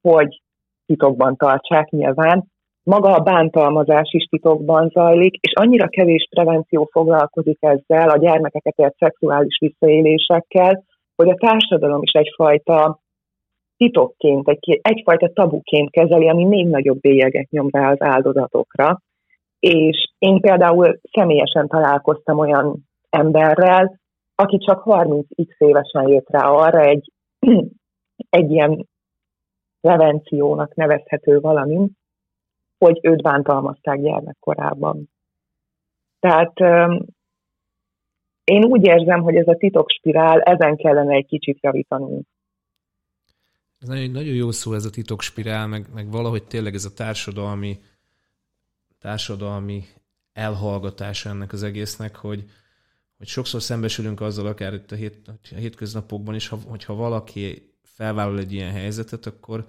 hogy 0.00 0.42
titokban 0.86 1.36
tartsák 1.36 1.88
nyilván, 1.90 2.44
maga 2.82 3.14
a 3.14 3.22
bántalmazás 3.22 4.12
is 4.12 4.24
titokban 4.24 4.88
zajlik, 4.88 5.34
és 5.34 5.52
annyira 5.54 5.88
kevés 5.88 6.26
prevenció 6.30 6.88
foglalkozik 6.92 7.58
ezzel 7.60 8.08
a 8.08 8.18
gyermekeket 8.18 8.78
ért 8.78 8.96
szexuális 8.96 9.58
visszaélésekkel, 9.60 10.82
hogy 11.16 11.28
a 11.28 11.34
társadalom 11.34 12.02
is 12.02 12.12
egyfajta 12.12 13.00
titokként, 13.76 14.48
egy, 14.48 14.80
egyfajta 14.82 15.28
tabuként 15.32 15.90
kezeli, 15.90 16.28
ami 16.28 16.44
még 16.44 16.66
nagyobb 16.66 17.00
bélyeget 17.00 17.50
nyom 17.50 17.68
rá 17.70 17.90
az 17.90 18.02
áldozatokra. 18.02 19.00
És 19.58 20.10
én 20.18 20.40
például 20.40 20.98
személyesen 21.12 21.68
találkoztam 21.68 22.38
olyan 22.38 22.88
emberrel, 23.10 24.00
aki 24.40 24.58
csak 24.58 24.82
30x 24.84 25.58
évesen 25.58 26.08
jött 26.08 26.28
rá 26.28 26.48
arra 26.48 26.80
egy, 26.80 27.12
egy 28.38 28.50
ilyen 28.50 28.88
prevenciónak 29.80 30.74
nevezhető 30.74 31.40
valami, 31.40 31.90
hogy 32.78 32.98
őt 33.02 33.22
bántalmazták 33.22 34.00
gyermekkorában. 34.00 35.10
Tehát 36.18 36.52
én 38.44 38.64
úgy 38.64 38.84
érzem, 38.84 39.22
hogy 39.22 39.36
ez 39.36 39.48
a 39.48 39.56
titokspirál, 39.56 40.40
ezen 40.40 40.76
kellene 40.76 41.14
egy 41.14 41.26
kicsit 41.26 41.58
javítanunk. 41.60 42.26
Ez 43.78 43.88
nagyon, 43.88 44.10
nagyon 44.10 44.34
jó 44.34 44.50
szó 44.50 44.72
ez 44.72 44.84
a 44.84 44.90
titokspirál, 44.90 45.66
meg, 45.66 45.86
meg 45.94 46.10
valahogy 46.10 46.44
tényleg 46.44 46.74
ez 46.74 46.84
a 46.84 46.94
társadalmi, 46.94 47.78
társadalmi 48.98 49.82
elhallgatása 50.32 51.28
ennek 51.28 51.52
az 51.52 51.62
egésznek, 51.62 52.16
hogy, 52.16 52.44
hogy 53.20 53.28
sokszor 53.28 53.62
szembesülünk 53.62 54.20
azzal, 54.20 54.46
akár 54.46 54.74
itt 54.74 54.92
a, 54.92 54.94
hét, 54.94 55.28
a 55.28 55.54
hétköznapokban 55.54 56.34
is, 56.34 56.48
hogyha 56.48 56.94
valaki 56.94 57.72
felvállal 57.82 58.38
egy 58.38 58.52
ilyen 58.52 58.70
helyzetet, 58.70 59.26
akkor 59.26 59.64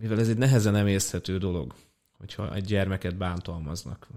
mivel 0.00 0.18
ez 0.18 0.28
egy 0.28 0.38
nehezen 0.38 0.76
emészhető 0.76 1.38
dolog, 1.38 1.74
hogyha 2.18 2.54
egy 2.54 2.64
gyermeket 2.64 3.16
bántalmaznak, 3.16 4.08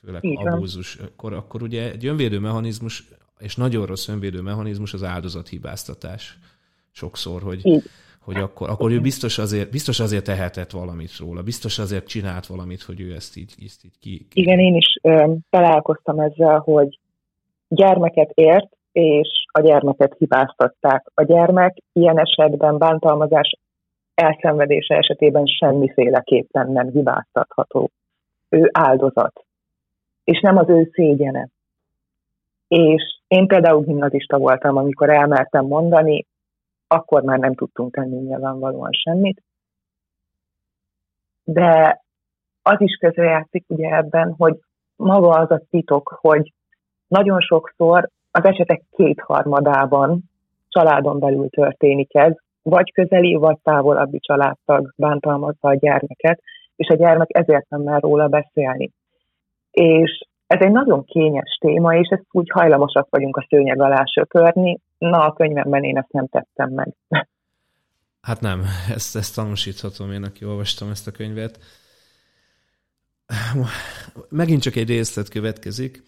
főleg 0.00 0.22
abúzus, 0.24 0.96
akkor, 0.96 1.32
akkor 1.32 1.62
ugye 1.62 1.90
egy 1.90 2.06
önvédő 2.06 2.38
mechanizmus, 2.38 3.08
és 3.38 3.56
nagyon 3.56 3.86
rossz 3.86 4.08
önvédő 4.08 4.40
mechanizmus 4.40 4.94
az 4.94 5.02
áldozathibáztatás 5.02 6.38
sokszor, 6.90 7.42
hogy, 7.42 7.82
hogy 8.20 8.36
akkor, 8.36 8.70
akkor 8.70 8.90
ő 8.90 9.00
biztos 9.00 9.38
azért, 9.38 9.70
biztos 9.70 10.00
azért 10.00 10.24
tehetett 10.24 10.70
valamit 10.70 11.16
róla, 11.16 11.42
biztos 11.42 11.78
azért 11.78 12.06
csinált 12.06 12.46
valamit, 12.46 12.82
hogy 12.82 13.00
ő 13.00 13.14
ezt 13.14 13.36
így, 13.36 13.54
ezt 13.64 13.84
így 13.84 13.98
ki, 14.00 14.26
ki. 14.30 14.40
Igen, 14.40 14.58
én 14.58 14.74
is 14.74 14.98
ö, 15.02 15.32
találkoztam 15.50 16.18
ezzel, 16.18 16.58
hogy 16.58 16.98
gyermeket 17.68 18.30
ért, 18.34 18.76
és 18.92 19.44
a 19.52 19.60
gyermeket 19.60 20.14
hibáztatták. 20.18 21.10
A 21.14 21.22
gyermek 21.22 21.76
ilyen 21.92 22.18
esetben 22.18 22.78
bántalmazás 22.78 23.58
elszenvedése 24.14 24.96
esetében 24.96 25.46
semmiféleképpen 25.46 26.70
nem 26.70 26.90
hibáztatható. 26.90 27.90
Ő 28.48 28.70
áldozat, 28.72 29.44
és 30.24 30.40
nem 30.40 30.56
az 30.56 30.68
ő 30.68 30.90
szégyene. 30.92 31.48
És 32.68 33.20
én 33.28 33.46
például 33.46 33.82
gimnazista 33.82 34.38
voltam, 34.38 34.76
amikor 34.76 35.10
elmertem 35.10 35.66
mondani, 35.66 36.26
akkor 36.86 37.22
már 37.22 37.38
nem 37.38 37.54
tudtunk 37.54 37.94
tenni 37.94 38.16
nyilvánvalóan 38.16 38.92
semmit. 38.92 39.42
De 41.44 42.02
az 42.62 42.80
is 42.80 42.96
közrejátszik 42.96 43.64
ugye 43.68 43.88
ebben, 43.96 44.34
hogy 44.38 44.58
maga 44.96 45.28
az 45.28 45.50
a 45.50 45.62
titok, 45.70 46.18
hogy 46.20 46.52
nagyon 47.08 47.40
sokszor 47.40 48.08
az 48.30 48.44
esetek 48.44 48.82
kétharmadában 48.96 50.22
családon 50.68 51.18
belül 51.18 51.48
történik 51.48 52.14
ez, 52.14 52.32
vagy 52.62 52.92
közeli, 52.92 53.34
vagy 53.34 53.56
távolabbi 53.62 54.18
családtag 54.18 54.92
bántalmazza 54.96 55.68
a 55.68 55.74
gyermeket, 55.74 56.42
és 56.76 56.88
a 56.88 56.94
gyermek 56.96 57.28
ezért 57.28 57.68
nem 57.68 57.82
mer 57.82 58.00
róla 58.00 58.28
beszélni. 58.28 58.90
És 59.70 60.26
ez 60.46 60.60
egy 60.60 60.70
nagyon 60.72 61.04
kényes 61.04 61.58
téma, 61.60 61.96
és 61.96 62.08
ezt 62.08 62.26
úgy 62.30 62.50
hajlamosak 62.50 63.06
vagyunk 63.10 63.36
a 63.36 63.46
szőnyeg 63.48 63.80
alá 63.80 64.04
söpörni. 64.04 64.78
Na, 64.98 65.18
a 65.18 65.32
könyvemben 65.32 65.84
én 65.84 65.96
ezt 65.96 66.12
nem 66.12 66.26
tettem 66.26 66.70
meg. 66.70 66.94
Hát 68.20 68.40
nem, 68.40 68.62
ezt, 68.94 69.16
ezt 69.16 69.34
tanúsíthatom 69.34 70.12
én, 70.12 70.22
aki 70.22 70.44
olvastam 70.44 70.90
ezt 70.90 71.06
a 71.06 71.10
könyvet. 71.10 71.58
Megint 74.28 74.62
csak 74.62 74.76
egy 74.76 74.88
részlet 74.88 75.28
következik. 75.28 76.02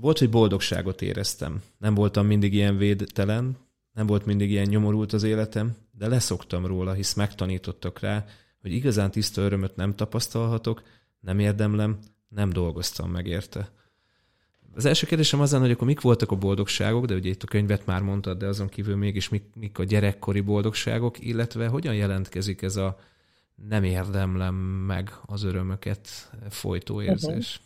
Volt, 0.00 0.18
hogy 0.18 0.30
boldogságot 0.30 1.02
éreztem. 1.02 1.62
Nem 1.78 1.94
voltam 1.94 2.26
mindig 2.26 2.54
ilyen 2.54 2.76
védtelen, 2.76 3.56
nem 3.92 4.06
volt 4.06 4.26
mindig 4.26 4.50
ilyen 4.50 4.66
nyomorult 4.66 5.12
az 5.12 5.22
életem, 5.22 5.76
de 5.90 6.08
leszoktam 6.08 6.66
róla, 6.66 6.92
hisz 6.92 7.14
megtanítottak 7.14 8.00
rá, 8.00 8.24
hogy 8.60 8.72
igazán 8.72 9.10
tiszta 9.10 9.42
örömöt 9.42 9.76
nem 9.76 9.94
tapasztalhatok, 9.94 10.82
nem 11.20 11.38
érdemlem, 11.38 11.98
nem 12.28 12.50
dolgoztam 12.50 13.10
meg 13.10 13.26
érte. 13.26 13.70
Az 14.74 14.84
első 14.84 15.06
kérdésem 15.06 15.40
az 15.40 15.52
lenne, 15.52 15.62
hogy 15.64 15.72
akkor 15.72 15.86
mik 15.86 16.00
voltak 16.00 16.30
a 16.30 16.36
boldogságok, 16.36 17.04
de 17.04 17.14
ugye 17.14 17.28
itt 17.28 17.42
a 17.42 17.46
könyvet 17.46 17.86
már 17.86 18.02
mondtad, 18.02 18.38
de 18.38 18.46
azon 18.46 18.68
kívül 18.68 18.96
mégis 18.96 19.28
mik, 19.28 19.44
mik 19.54 19.78
a 19.78 19.84
gyerekkori 19.84 20.40
boldogságok, 20.40 21.20
illetve 21.20 21.66
hogyan 21.66 21.94
jelentkezik 21.94 22.62
ez 22.62 22.76
a 22.76 22.98
nem 23.54 23.84
érdemlem 23.84 24.54
meg 24.86 25.10
az 25.26 25.42
örömöket 25.42 26.08
folytó 26.48 27.02
érzés? 27.02 27.60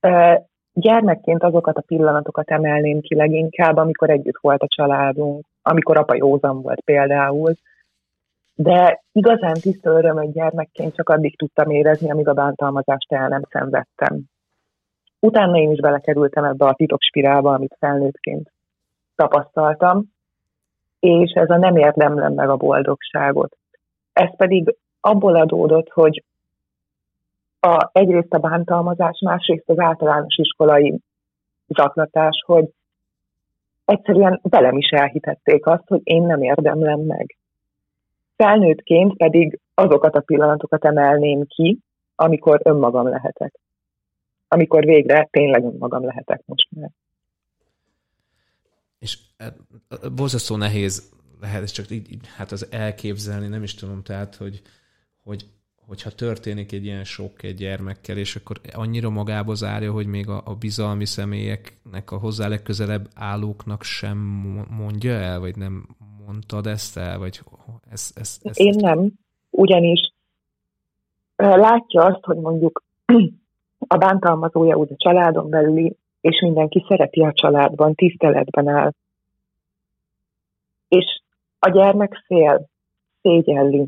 Uh-huh. 0.00 0.50
Gyermekként 0.74 1.42
azokat 1.42 1.76
a 1.76 1.84
pillanatokat 1.86 2.50
emelném 2.50 3.00
ki 3.00 3.14
leginkább, 3.14 3.76
amikor 3.76 4.10
együtt 4.10 4.38
volt 4.40 4.62
a 4.62 4.68
családunk, 4.68 5.44
amikor 5.62 5.96
apa 5.96 6.14
józan 6.14 6.62
volt 6.62 6.80
például, 6.80 7.54
de 8.54 9.02
igazán 9.12 9.54
tiszta 9.54 9.90
örömöt 9.90 10.32
gyermekként 10.32 10.94
csak 10.94 11.08
addig 11.08 11.38
tudtam 11.38 11.70
érezni, 11.70 12.10
amíg 12.10 12.28
a 12.28 12.32
bántalmazást 12.32 13.12
el 13.12 13.28
nem 13.28 13.42
szenvedtem. 13.50 14.20
Utána 15.20 15.56
én 15.56 15.70
is 15.70 15.80
belekerültem 15.80 16.44
ebbe 16.44 16.66
a 16.66 16.74
titokspirálba, 16.74 17.54
amit 17.54 17.76
felnőttként 17.78 18.52
tapasztaltam, 19.14 20.04
és 21.00 21.32
ez 21.32 21.50
a 21.50 21.56
nem 21.56 21.76
érdemlem 21.76 22.32
meg 22.32 22.48
a 22.48 22.56
boldogságot. 22.56 23.56
Ez 24.12 24.36
pedig 24.36 24.76
abból 25.00 25.36
adódott, 25.36 25.88
hogy 25.88 26.24
a, 27.64 27.90
egyrészt 27.92 28.32
a 28.32 28.38
bántalmazás, 28.38 29.18
másrészt 29.24 29.68
az 29.68 29.78
általános 29.78 30.36
iskolai 30.36 31.00
zaklatás, 31.66 32.42
hogy 32.46 32.68
egyszerűen 33.84 34.40
velem 34.42 34.76
is 34.76 34.88
elhitették 34.88 35.66
azt, 35.66 35.86
hogy 35.86 36.00
én 36.04 36.22
nem 36.22 36.42
érdemlem 36.42 37.00
meg. 37.00 37.36
Felnőttként 38.36 39.16
pedig 39.16 39.60
azokat 39.74 40.14
a 40.14 40.20
pillanatokat 40.20 40.84
emelném 40.84 41.46
ki, 41.46 41.78
amikor 42.14 42.60
önmagam 42.64 43.08
lehetek. 43.08 43.54
Amikor 44.48 44.84
végre 44.84 45.28
tényleg 45.30 45.64
önmagam 45.64 46.04
lehetek 46.04 46.42
most 46.44 46.68
már. 46.70 46.90
És 48.98 49.18
e, 49.36 49.52
borzasztó 50.14 50.56
nehéz 50.56 51.12
lehet, 51.40 51.62
ez 51.62 51.70
csak 51.70 51.90
így, 51.90 52.26
hát 52.36 52.50
az 52.52 52.66
elképzelni, 52.70 53.46
nem 53.46 53.62
is 53.62 53.74
tudom, 53.74 54.02
tehát, 54.02 54.34
hogy, 54.34 54.62
hogy 55.22 55.44
hogyha 55.86 56.10
történik 56.10 56.72
egy 56.72 56.84
ilyen 56.84 57.04
sok 57.04 57.42
egy 57.42 57.54
gyermekkel, 57.54 58.16
és 58.16 58.36
akkor 58.36 58.60
annyira 58.72 59.10
magába 59.10 59.54
zárja, 59.54 59.92
hogy 59.92 60.06
még 60.06 60.28
a, 60.28 60.42
a 60.44 60.54
bizalmi 60.54 61.04
személyeknek, 61.04 62.10
a 62.10 62.18
hozzá 62.18 62.48
legközelebb 62.48 63.08
állóknak 63.14 63.82
sem 63.82 64.18
mondja 64.70 65.12
el, 65.12 65.40
vagy 65.40 65.56
nem 65.56 65.86
mondtad 66.26 66.66
ezt 66.66 66.96
el, 66.96 67.18
vagy 67.18 67.40
ez, 67.90 68.10
ez, 68.14 68.38
ez, 68.42 68.60
Én 68.60 68.74
nem, 68.78 69.12
ugyanis 69.50 70.12
látja 71.36 72.04
azt, 72.04 72.24
hogy 72.24 72.36
mondjuk 72.36 72.82
a 73.86 73.96
bántalmazója 73.96 74.76
úgy 74.76 74.92
a 74.92 74.96
családon 74.96 75.48
belüli, 75.48 75.96
és 76.20 76.40
mindenki 76.40 76.84
szereti 76.88 77.20
a 77.20 77.32
családban, 77.32 77.94
tiszteletben 77.94 78.68
áll. 78.68 78.92
És 80.88 81.22
a 81.58 81.70
gyermek 81.70 82.22
fél, 82.26 82.68
szégyelli, 83.22 83.86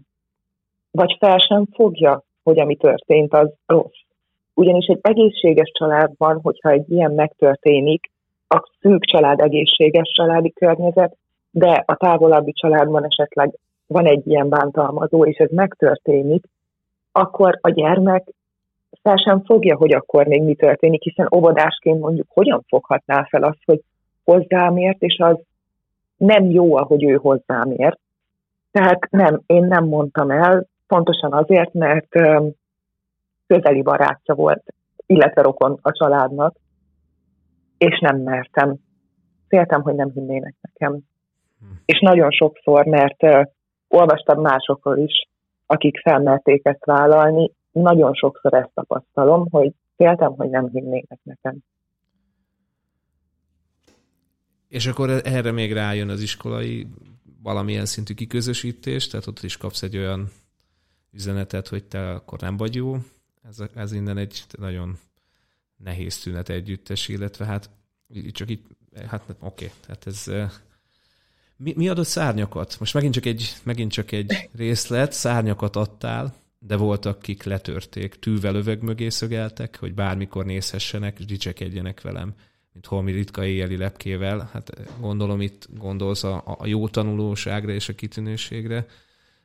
vagy 0.95 1.17
fel 1.19 1.39
sem 1.39 1.67
fogja, 1.73 2.23
hogy 2.43 2.59
ami 2.59 2.77
történt, 2.77 3.35
az 3.35 3.51
rossz. 3.67 4.01
Ugyanis 4.55 4.87
egy 4.87 4.99
egészséges 5.03 5.71
családban, 5.79 6.41
hogyha 6.43 6.71
egy 6.71 6.91
ilyen 6.91 7.13
megtörténik, 7.13 8.11
a 8.49 8.71
szűk 8.81 9.05
család 9.05 9.41
egészséges 9.41 10.13
családi 10.15 10.53
környezet, 10.53 11.17
de 11.51 11.83
a 11.87 11.97
távolabbi 11.97 12.53
családban 12.53 13.05
esetleg 13.05 13.55
van 13.87 14.07
egy 14.07 14.27
ilyen 14.27 14.49
bántalmazó, 14.49 15.25
és 15.25 15.37
ez 15.37 15.51
megtörténik, 15.51 16.45
akkor 17.13 17.59
a 17.61 17.71
gyermek 17.71 18.25
fel 19.03 19.17
sem 19.17 19.45
fogja, 19.45 19.77
hogy 19.77 19.93
akkor 19.93 20.27
még 20.27 20.43
mi 20.43 20.55
történik, 20.55 21.03
hiszen 21.03 21.29
óvodásként 21.35 22.01
mondjuk 22.01 22.27
hogyan 22.31 22.65
foghatná 22.69 23.27
fel 23.31 23.43
azt, 23.43 23.63
hogy 23.65 23.81
hozzám 24.25 24.77
ért, 24.77 25.03
és 25.03 25.19
az 25.19 25.37
nem 26.17 26.51
jó, 26.51 26.77
ahogy 26.77 27.05
ő 27.05 27.15
hozzám 27.15 27.71
ért. 27.71 27.99
Tehát 28.71 29.11
nem, 29.11 29.41
én 29.47 29.65
nem 29.65 29.85
mondtam 29.85 30.31
el, 30.31 30.67
pontosan 30.87 31.33
azért, 31.33 31.73
mert 31.73 32.09
közeli 33.47 33.83
barátja 33.83 34.35
volt, 34.35 34.63
illetve 35.07 35.43
rokon 35.43 35.79
a 35.83 35.93
családnak, 35.93 36.57
és 37.79 38.01
nem 38.01 38.17
mertem. 38.17 38.77
Féltem, 39.49 39.83
hogy 39.83 39.95
nem 39.95 40.11
hinnének 40.11 40.55
nekem. 40.61 40.99
És 41.85 42.01
nagyon 42.01 42.31
sokszor, 42.31 42.85
mert 42.85 43.49
olvastam 43.89 44.41
másokról 44.41 44.99
is, 44.99 45.29
akik 45.67 46.01
felmerték 46.01 46.67
ezt 46.67 46.85
vállalni, 46.85 47.53
nagyon 47.73 48.15
sokszor 48.15 48.55
ezt 48.55 48.71
tapasztalom, 48.75 49.47
hogy 49.51 49.73
féltem, 49.97 50.33
hogy 50.33 50.49
nem 50.49 50.69
hinnének 50.69 51.19
nekem. 51.23 51.57
És 54.69 54.87
akkor 54.87 55.11
erre 55.11 55.53
még 55.53 55.73
rájön 55.73 56.09
az 56.09 56.23
iskolai 56.23 56.87
valamilyen 57.43 57.87
szintű 57.87 58.15
kiközösítés, 58.15 59.09
tehát 59.09 59.27
ott 59.27 59.43
is 59.43 59.57
kapsz 59.57 59.83
egy 59.83 59.97
olyan 59.97 60.29
üzenetet, 61.15 61.69
hogy 61.69 61.85
te 61.85 62.11
akkor 62.11 62.41
nem 62.41 62.57
vagy 62.57 62.75
jó. 62.75 62.99
Ez, 63.43 63.59
ez 63.75 63.93
innen 63.93 64.17
egy 64.17 64.45
nagyon 64.59 64.99
nehéz 65.77 66.19
tünet 66.19 66.49
együttes, 66.49 67.09
illetve 67.09 67.45
hát 67.45 67.71
csak 68.31 68.51
itt, 68.51 68.67
hát 69.07 69.23
oké, 69.29 69.37
okay, 69.39 69.71
tehát 69.81 70.07
ez 70.07 70.31
mi, 71.57 71.73
mi 71.77 71.89
adott 71.89 72.07
szárnyakat? 72.07 72.77
Most 72.79 72.95
megint 72.95 73.15
csak, 73.15 73.25
egy, 73.27 73.55
megint 73.63 73.93
csak 73.93 74.13
egy 74.13 74.49
részlet, 74.57 75.13
szárnyakat 75.13 75.77
adtál, 75.77 76.35
de 76.59 76.77
voltak, 76.77 77.21
kik 77.21 77.43
letörték, 77.43 78.15
tűvel 78.15 78.55
öveg 78.55 78.83
mögé 78.83 79.09
szögeltek, 79.09 79.79
hogy 79.79 79.95
bármikor 79.95 80.45
nézhessenek, 80.45 81.19
és 81.19 81.25
dicsekedjenek 81.25 82.01
velem, 82.01 82.35
mint 82.73 82.87
holmi 82.87 83.13
ritka 83.13 83.45
éjjeli 83.45 83.77
lepkével. 83.77 84.51
Hát 84.53 84.81
gondolom 85.01 85.41
itt 85.41 85.69
gondolsz 85.77 86.25
a, 86.25 86.43
a 86.59 86.67
jó 86.67 86.89
tanulóságra 86.89 87.73
és 87.73 87.89
a 87.89 87.95
kitűnőségre, 87.95 88.87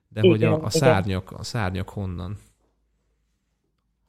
de 0.10 0.22
igen, 0.22 0.30
hogy 0.30 0.44
a, 0.44 0.66
a, 0.66 0.70
szárnyak, 0.70 1.32
a 1.32 1.44
szárnyak 1.44 1.90
honnan? 1.90 2.38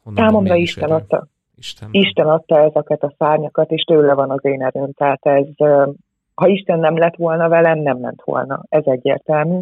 honnan 0.02 0.24
Számomra 0.24 0.54
Isten 0.54 0.90
adta. 0.90 1.26
Isten. 1.56 1.88
Isten 1.92 2.26
adta 2.26 2.58
ezeket 2.58 3.02
a 3.02 3.14
szárnyakat, 3.18 3.70
és 3.70 3.82
tőle 3.82 4.14
van 4.14 4.30
az 4.30 4.44
én 4.44 4.62
erőm. 4.62 4.92
Tehát 4.92 5.26
ez, 5.26 5.46
ha 6.34 6.46
Isten 6.46 6.78
nem 6.78 6.96
lett 6.96 7.16
volna 7.16 7.48
velem, 7.48 7.78
nem 7.78 7.98
ment 7.98 8.22
volna. 8.24 8.62
Ez 8.68 8.82
egyértelmű. 8.84 9.60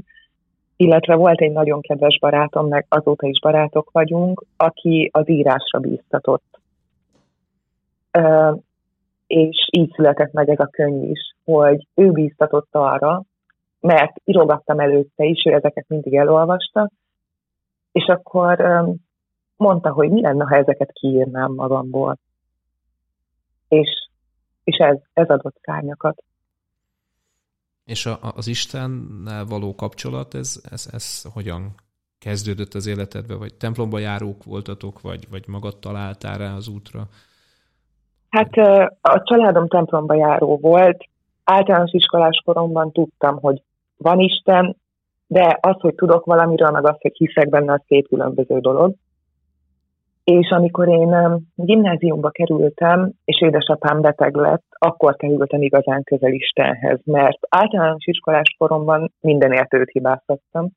Illetve 0.77 1.15
volt 1.15 1.41
egy 1.41 1.53
nagyon 1.53 1.81
kedves 1.81 2.19
barátom, 2.19 2.69
meg 2.69 2.87
azóta 2.89 3.27
is 3.27 3.41
barátok 3.41 3.91
vagyunk, 3.91 4.45
aki 4.57 5.11
az 5.13 5.29
írásra 5.29 5.79
bíztatott. 5.79 6.61
És 9.27 9.69
így 9.71 9.93
született 9.95 10.33
meg 10.33 10.49
ez 10.49 10.59
a 10.59 10.67
könyv 10.67 11.11
is, 11.11 11.35
hogy 11.45 11.87
ő 11.95 12.11
bíztatott 12.11 12.69
arra, 12.71 13.23
mert 13.81 14.13
írogattam 14.25 14.79
előtte 14.81 15.25
is, 15.25 15.45
ő 15.45 15.53
ezeket 15.53 15.85
mindig 15.89 16.15
elolvasta, 16.15 16.91
és 17.93 18.07
akkor 18.07 18.85
mondta, 19.57 19.93
hogy 19.93 20.11
mi 20.11 20.21
lenne, 20.21 20.45
ha 20.45 20.57
ezeket 20.57 20.93
kiírnám 20.93 21.53
magamból. 21.53 22.19
És, 23.69 23.89
és 24.65 24.77
ez, 24.77 24.97
ez 25.13 25.29
adott 25.29 25.57
szárnyakat. 25.63 26.23
És 27.85 28.07
a, 28.07 28.19
az 28.35 28.47
Istennel 28.47 29.45
való 29.45 29.75
kapcsolat, 29.75 30.35
ez, 30.35 30.63
ez, 30.71 30.89
ez 30.93 31.23
hogyan 31.33 31.75
kezdődött 32.19 32.75
az 32.75 32.87
életedbe? 32.87 33.37
Vagy 33.37 33.55
templomba 33.55 33.99
járók 33.99 34.45
voltatok, 34.45 35.01
vagy, 35.01 35.29
vagy 35.31 35.45
magad 35.47 35.79
találtál 35.79 36.39
rá 36.39 36.55
az 36.55 36.69
útra? 36.69 37.09
Hát 38.29 38.57
a 39.01 39.23
családom 39.23 39.69
templomba 39.69 40.15
járó 40.15 40.59
volt. 40.59 41.05
Általános 41.45 41.93
iskolás 41.93 42.43
koromban 42.45 42.93
tudtam, 42.93 43.41
hogy 43.41 43.63
van 43.99 44.19
Isten, 44.19 44.77
de 45.27 45.59
az, 45.61 45.81
hogy 45.81 45.95
tudok 45.95 46.25
valamiről, 46.25 46.71
meg 46.71 46.87
az, 46.87 46.97
hogy 47.01 47.17
hiszek 47.17 47.49
benne, 47.49 47.73
az 47.73 47.83
két 47.87 48.09
különböző 48.09 48.59
dolog. 48.59 48.95
És 50.25 50.51
amikor 50.51 50.89
én 50.89 51.45
gimnáziumba 51.55 52.31
kerültem, 52.31 53.13
és 53.25 53.41
édesapám 53.41 54.01
beteg 54.01 54.35
lett, 54.35 54.65
akkor 54.71 55.17
kerültem 55.17 55.63
igazán 55.63 56.03
közel 56.03 56.33
Istenhez, 56.33 57.01
mert 57.05 57.39
általános 57.49 58.07
iskolás 58.07 58.55
koromban 58.59 59.13
mindenért 59.21 59.75
őt 59.75 59.91
hibáztattam, 59.91 60.69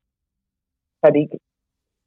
pedig 1.00 1.40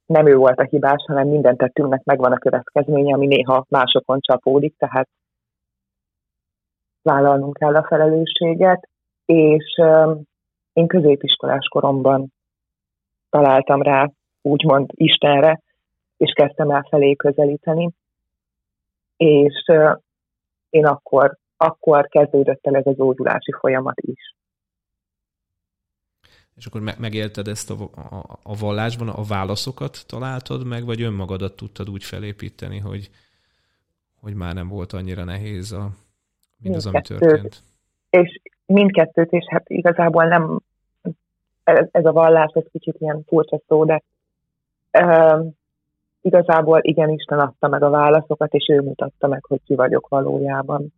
nem 0.06 0.26
ő 0.26 0.36
volt 0.36 0.58
a 0.58 0.66
hibás, 0.70 1.04
hanem 1.06 1.28
minden 1.28 1.56
tettünknek 1.56 2.04
megvan 2.04 2.32
a 2.32 2.38
következménye, 2.38 3.14
ami 3.14 3.26
néha 3.26 3.64
másokon 3.68 4.20
csapódik, 4.20 4.76
tehát 4.78 5.08
vállalnunk 7.02 7.56
kell 7.56 7.76
a 7.76 7.86
felelősséget, 7.88 8.88
és 9.24 9.80
én 10.76 10.86
középiskolás 10.86 11.66
koromban 11.68 12.32
találtam 13.30 13.82
rá, 13.82 14.10
úgymond 14.42 14.90
Istenre, 14.94 15.60
és 16.16 16.32
kezdtem 16.32 16.70
el 16.70 16.86
felé 16.90 17.14
közelíteni. 17.14 17.90
És 19.16 19.64
én 20.70 20.86
akkor, 20.86 21.36
akkor 21.56 22.08
kezdődött 22.08 22.66
el 22.66 22.76
ez 22.76 22.86
az 22.86 23.00
ódulási 23.00 23.52
folyamat 23.58 24.00
is. 24.00 24.34
És 26.54 26.66
akkor 26.66 26.80
megélted 26.98 27.46
ezt 27.46 27.70
a, 27.70 27.74
a, 27.94 28.38
a 28.42 28.54
vallásban, 28.54 29.08
a 29.08 29.22
válaszokat 29.22 30.04
találtad 30.06 30.66
meg, 30.66 30.84
vagy 30.84 31.02
önmagadat 31.02 31.56
tudtad 31.56 31.90
úgy 31.90 32.04
felépíteni, 32.04 32.78
hogy, 32.78 33.10
hogy 34.20 34.34
már 34.34 34.54
nem 34.54 34.68
volt 34.68 34.92
annyira 34.92 35.24
nehéz 35.24 35.72
a, 35.72 35.90
mindaz, 36.62 36.86
ami 36.86 37.00
történt? 37.00 37.62
És 38.10 38.40
mindkettőt, 38.66 39.32
és 39.32 39.44
hát 39.50 39.68
igazából 39.68 40.24
nem, 40.24 40.60
ez, 41.66 41.88
ez 41.90 42.04
a 42.04 42.12
vallás, 42.12 42.52
ez 42.54 42.64
kicsit 42.72 42.96
ilyen 42.98 43.22
furcsa 43.26 43.60
szó, 43.68 43.84
de 43.84 44.02
igazából 46.20 46.80
igen, 46.82 47.08
Isten 47.08 47.38
adta 47.38 47.68
meg 47.68 47.82
a 47.82 47.90
válaszokat, 47.90 48.54
és 48.54 48.68
ő 48.68 48.80
mutatta 48.80 49.26
meg, 49.26 49.44
hogy 49.44 49.60
ki 49.64 49.74
vagyok 49.74 50.08
valójában. 50.08 50.92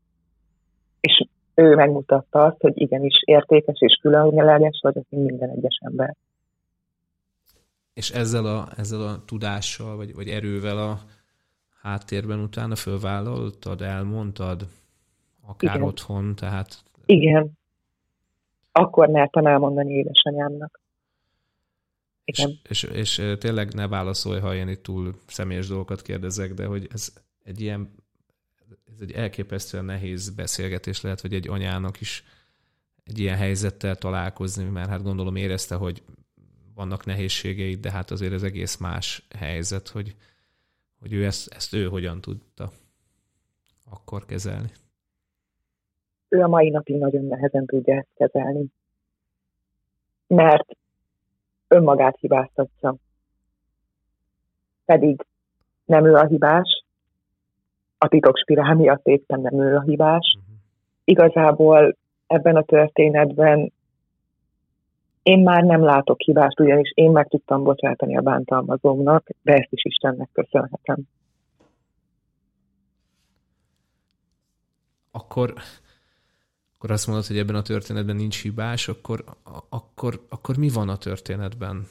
És 1.01 1.27
ő 1.55 1.75
megmutatta 1.75 2.45
azt, 2.45 2.61
hogy 2.61 2.81
igenis 2.81 3.23
értékes 3.25 3.79
és 3.79 3.99
különleges 4.03 4.81
vagyok, 4.83 5.05
mint 5.09 5.31
minden 5.31 5.51
egyes 5.51 5.79
ember. 5.81 6.15
És 7.95 8.11
ezzel 8.11 8.45
a, 8.45 8.69
ezzel 8.77 9.01
a 9.01 9.25
tudással, 9.27 9.97
vagy, 9.97 10.15
vagy 10.15 10.29
erővel 10.29 10.79
a 10.79 10.99
háttérben 11.83 12.39
utána 12.39 12.75
fölvállaltad, 12.75 13.83
elmondtad, 13.83 14.67
akár 15.47 15.75
Igen. 15.75 15.87
otthon, 15.87 16.35
tehát... 16.35 16.83
Igen. 17.07 17.58
Akkor 18.79 19.09
mertem 19.09 19.47
elmondani 19.47 19.93
édesanyámnak. 19.93 20.81
Igen. 22.25 22.61
És, 22.69 22.83
és, 22.83 23.19
és 23.19 23.37
tényleg 23.39 23.75
ne 23.75 23.89
válaszolj, 23.89 24.41
ha 24.41 24.55
én 24.55 24.69
itt 24.69 24.83
túl 24.83 25.15
személyes 25.27 25.69
dolgokat 25.69 26.03
kérdezek, 26.03 26.55
de 26.55 26.67
hogy 26.67 26.89
ez 26.93 27.13
egy 27.45 27.61
ilyen, 27.61 27.91
ez 28.95 29.01
egy 29.01 29.13
elképesztően 29.13 29.85
nehéz 29.85 30.31
beszélgetés 30.31 31.01
lehet, 31.01 31.21
hogy 31.21 31.35
egy 31.35 31.49
anyának 31.49 32.01
is 32.01 32.25
egy 33.05 33.19
ilyen 33.19 33.37
helyzettel 33.37 33.97
találkozni, 33.97 34.65
mert 34.65 34.89
hát 34.89 35.03
gondolom 35.03 35.37
érezte, 35.37 35.75
hogy 35.75 36.03
vannak 36.75 37.05
nehézségei, 37.05 37.75
de 37.75 37.91
hát 37.91 38.11
azért 38.11 38.33
ez 38.33 38.43
egész 38.43 38.77
más 38.77 39.27
helyzet, 39.37 39.89
hogy, 39.89 40.15
hogy 40.99 41.13
ő 41.13 41.25
ezt, 41.25 41.53
ezt 41.53 41.73
ő 41.73 41.89
hogyan 41.89 42.21
tudta 42.21 42.73
akkor 43.91 44.27
kezelni. 44.27 44.71
Ő 46.29 46.41
a 46.41 46.49
mai 46.49 46.69
napig 46.69 46.99
nagyon 46.99 47.25
nehezen 47.25 47.67
tudja 47.67 47.95
ezt 47.95 48.09
kezelni. 48.15 48.67
Mert 50.27 50.77
önmagát 51.69 52.17
hibáztatja. 52.21 52.95
Pedig 54.85 55.27
nem 55.85 56.05
ő 56.05 56.15
a 56.15 56.27
hibás, 56.27 56.85
a 57.99 58.09
titokspirál 58.09 58.75
miatt 58.75 59.07
éppen 59.07 59.41
nem 59.41 59.61
ő 59.61 59.77
a 59.77 59.83
hibás. 59.83 60.37
Uh-huh. 60.39 60.55
Igazából 61.05 61.97
ebben 62.27 62.57
a 62.57 62.63
történetben 62.63 63.73
én 65.23 65.43
már 65.43 65.63
nem 65.63 65.85
látok 65.85 66.21
hibást, 66.21 66.61
ugyanis 66.61 66.93
én 66.95 67.11
meg 67.11 67.29
tudtam 67.29 67.63
bocsátani 67.63 68.17
a 68.17 68.21
bántalmazómnak, 68.21 69.29
de 69.43 69.53
ezt 69.53 69.73
is 69.73 69.85
Istennek 69.85 70.29
köszönhetem. 70.33 70.97
Akkor 75.11 75.55
akkor 76.79 76.91
azt 76.91 77.07
mondod, 77.07 77.27
hogy 77.27 77.39
ebben 77.39 77.55
a 77.55 77.63
történetben 77.63 78.17
nincs 78.17 78.43
hibás, 78.43 78.89
akkor, 78.89 79.25
akkor, 79.69 80.21
akkor 80.29 80.57
mi 80.57 80.69
van 80.69 80.89
a 80.89 80.97
történetben? 80.97 81.87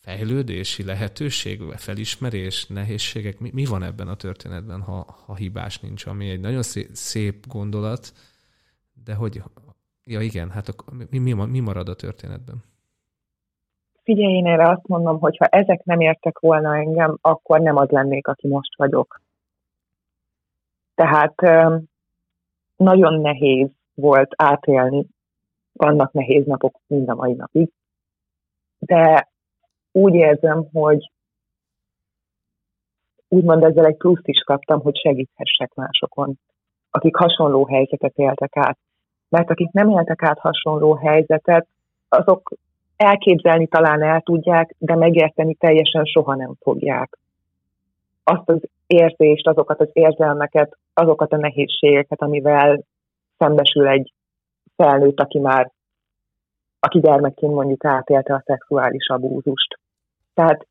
Fejlődési 0.00 0.84
lehetőség, 0.84 1.60
felismerés, 1.76 2.66
nehézségek? 2.66 3.40
Mi, 3.40 3.50
mi 3.52 3.64
van 3.64 3.82
ebben 3.82 4.08
a 4.08 4.14
történetben, 4.14 4.80
ha, 4.80 5.06
ha 5.26 5.34
hibás 5.34 5.80
nincs? 5.80 6.06
Ami 6.06 6.30
egy 6.30 6.40
nagyon 6.40 6.62
szép 6.92 7.46
gondolat, 7.46 8.12
de 9.04 9.14
hogy, 9.14 9.42
ja 10.04 10.20
igen, 10.20 10.50
hát 10.50 10.68
akkor 10.68 10.92
mi, 11.10 11.18
mi, 11.18 11.32
mi 11.32 11.60
marad 11.60 11.88
a 11.88 11.94
történetben? 11.94 12.62
Figyelj, 14.02 14.34
én 14.34 14.46
erre 14.46 14.68
azt 14.68 14.86
mondom, 14.86 15.18
hogy 15.18 15.36
ha 15.36 15.46
ezek 15.46 15.84
nem 15.84 16.00
értek 16.00 16.38
volna 16.38 16.76
engem, 16.76 17.18
akkor 17.20 17.60
nem 17.60 17.76
az 17.76 17.88
lennék, 17.88 18.26
aki 18.26 18.48
most 18.48 18.76
vagyok. 18.76 19.20
Tehát 20.94 21.34
nagyon 22.76 23.20
nehéz 23.20 23.68
volt 23.94 24.32
átélni. 24.36 25.06
Vannak 25.72 26.12
nehéz 26.12 26.46
napok 26.46 26.80
mind 26.86 27.08
a 27.08 27.14
mai 27.14 27.32
napig. 27.32 27.68
De 28.78 29.28
úgy 29.92 30.14
érzem, 30.14 30.68
hogy 30.72 31.10
úgymond 33.28 33.64
ezzel 33.64 33.86
egy 33.86 33.96
pluszt 33.96 34.28
is 34.28 34.42
kaptam, 34.42 34.80
hogy 34.80 34.96
segíthessek 34.96 35.74
másokon, 35.74 36.34
akik 36.90 37.16
hasonló 37.16 37.66
helyzetet 37.66 38.16
éltek 38.16 38.56
át. 38.56 38.78
Mert 39.28 39.50
akik 39.50 39.70
nem 39.70 39.90
éltek 39.90 40.22
át 40.22 40.38
hasonló 40.38 40.94
helyzetet, 40.94 41.66
azok 42.08 42.52
elképzelni 42.96 43.66
talán 43.66 44.02
el 44.02 44.20
tudják, 44.20 44.74
de 44.78 44.96
megérteni 44.96 45.54
teljesen 45.54 46.04
soha 46.04 46.34
nem 46.34 46.54
fogják. 46.60 47.18
Azt 48.24 48.48
az 48.48 48.60
érzést, 48.86 49.46
azokat 49.46 49.80
az 49.80 49.88
érzelmeket, 49.92 50.76
azokat 50.94 51.32
a 51.32 51.36
nehézségeket, 51.36 52.22
amivel 52.22 52.84
szembesül 53.42 53.88
egy 53.88 54.12
felnőtt, 54.76 55.20
aki 55.20 55.38
már, 55.38 55.72
aki 56.78 57.00
gyermekként 57.00 57.52
mondjuk 57.52 57.84
átélte 57.84 58.34
a 58.34 58.42
szexuális 58.46 59.08
abúzust. 59.08 59.78
Tehát 60.34 60.66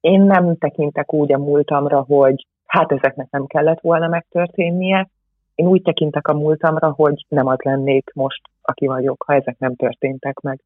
én 0.00 0.20
nem 0.20 0.56
tekintek 0.56 1.12
úgy 1.12 1.32
a 1.32 1.38
múltamra, 1.38 2.02
hogy 2.02 2.46
hát 2.66 2.92
ezeknek 2.92 3.30
nem 3.30 3.46
kellett 3.46 3.80
volna 3.80 4.08
megtörténnie. 4.08 5.08
Én 5.54 5.66
úgy 5.66 5.82
tekintek 5.82 6.28
a 6.28 6.34
múltamra, 6.34 6.90
hogy 6.90 7.24
nem 7.28 7.46
az 7.46 7.58
lennék 7.62 8.10
most, 8.14 8.40
aki 8.62 8.86
vagyok, 8.86 9.22
ha 9.26 9.34
ezek 9.34 9.58
nem 9.58 9.76
történtek 9.76 10.40
meg. 10.40 10.60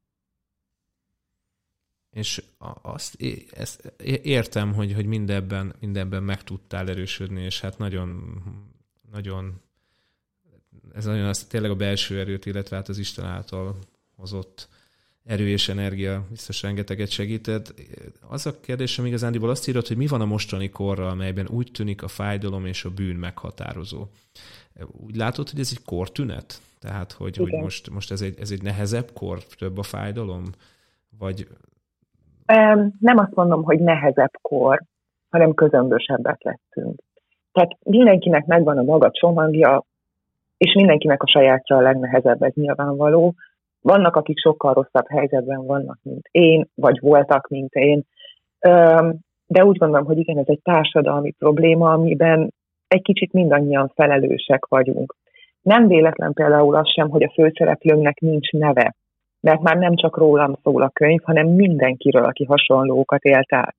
És 2.11 2.43
azt 2.83 3.17
ezt 3.57 3.93
értem, 4.23 4.75
hogy, 4.75 4.93
hogy 4.95 5.07
mindebben, 5.07 5.73
mindebben 5.81 6.23
meg 6.23 6.43
tudtál 6.43 6.89
erősödni, 6.89 7.43
és 7.43 7.61
hát 7.61 7.79
nagyon, 7.79 8.43
nagyon 9.13 9.61
ez 10.95 11.05
nagyon 11.05 11.27
az, 11.27 11.45
tényleg 11.45 11.71
a 11.71 11.77
belső 11.77 12.19
erőt, 12.19 12.47
illetve 12.47 12.77
hát 12.77 12.89
az 12.89 12.99
Isten 12.99 13.25
által 13.25 13.77
hozott 14.17 14.69
erő 15.25 15.49
és 15.49 15.69
energia 15.69 16.23
biztos 16.31 16.63
rengeteget 16.63 17.11
segített. 17.11 17.75
Az 18.29 18.47
a 18.47 18.61
kérdésem 18.61 19.07
igazándiból 19.07 19.51
azt 19.51 19.69
írott, 19.69 19.89
hogy 19.89 19.97
mi 19.97 20.07
van 20.07 20.21
a 20.21 20.25
mostani 20.25 20.69
korral, 20.69 21.09
amelyben 21.09 21.49
úgy 21.49 21.71
tűnik 21.73 22.03
a 22.03 22.09
fájdalom 22.09 22.67
és 22.67 22.85
a 22.85 22.91
bűn 22.91 23.17
meghatározó. 23.17 24.07
Úgy 25.07 25.17
látod, 25.17 25.49
hogy 25.49 25.61
ez 25.61 25.69
egy 25.71 25.85
kortünet? 25.85 26.61
Tehát, 26.81 27.13
hogy, 27.13 27.37
hogy 27.37 27.53
most, 27.53 27.91
most 27.91 28.11
ez, 28.11 28.21
egy, 28.21 28.39
ez 28.41 28.51
egy 28.51 28.63
nehezebb 28.63 29.11
kor, 29.15 29.45
több 29.45 29.79
a 29.79 29.83
fájdalom? 29.83 30.45
Vagy... 31.19 31.49
Nem 33.01 33.19
azt 33.19 33.35
mondom, 33.35 33.63
hogy 33.63 33.79
nehezebb 33.79 34.33
kor, 34.43 34.83
hanem 35.31 35.55
közömbösebbek 35.55 36.43
lettünk. 36.43 37.01
Tehát 37.53 37.77
mindenkinek 37.83 38.47
megvan 38.47 38.79
a 38.79 38.83
maga 38.83 39.11
csomagja, 39.11 39.85
és 40.61 40.73
mindenkinek 40.75 41.23
a 41.23 41.29
sajátja 41.29 41.77
a 41.77 41.81
legnehezebb, 41.81 42.43
ez 42.43 42.53
nyilvánvaló. 42.55 43.35
Vannak, 43.81 44.17
akik 44.17 44.39
sokkal 44.39 44.75
rosszabb 44.75 45.09
helyzetben 45.09 45.67
vannak, 45.67 45.99
mint 46.03 46.29
én, 46.31 46.67
vagy 46.75 47.01
voltak, 47.01 47.49
mint 47.49 47.73
én. 47.73 48.03
De 49.47 49.65
úgy 49.65 49.77
gondolom, 49.77 50.07
hogy 50.07 50.19
igen, 50.19 50.39
ez 50.39 50.49
egy 50.49 50.61
társadalmi 50.63 51.31
probléma, 51.31 51.93
amiben 51.93 52.53
egy 52.89 53.03
kicsit 53.03 53.33
mindannyian 53.33 53.93
felelősek 53.95 54.67
vagyunk. 54.67 55.17
Nem 55.63 55.87
véletlen 55.87 56.33
például 56.33 56.75
az 56.75 56.89
sem, 56.91 57.09
hogy 57.09 57.23
a 57.23 57.33
főszereplőnknek 57.35 58.19
nincs 58.19 58.51
neve. 58.51 58.95
mert 59.41 59.61
már 59.61 59.77
nem 59.77 59.97
csak 59.97 60.17
rólam 60.17 60.55
szól 60.63 60.83
a 60.83 60.89
könyv, 60.89 61.21
hanem 61.23 61.47
mindenkiről, 61.47 62.25
aki 62.25 62.45
hasonlókat 62.45 63.23
élt 63.23 63.53
át. 63.53 63.77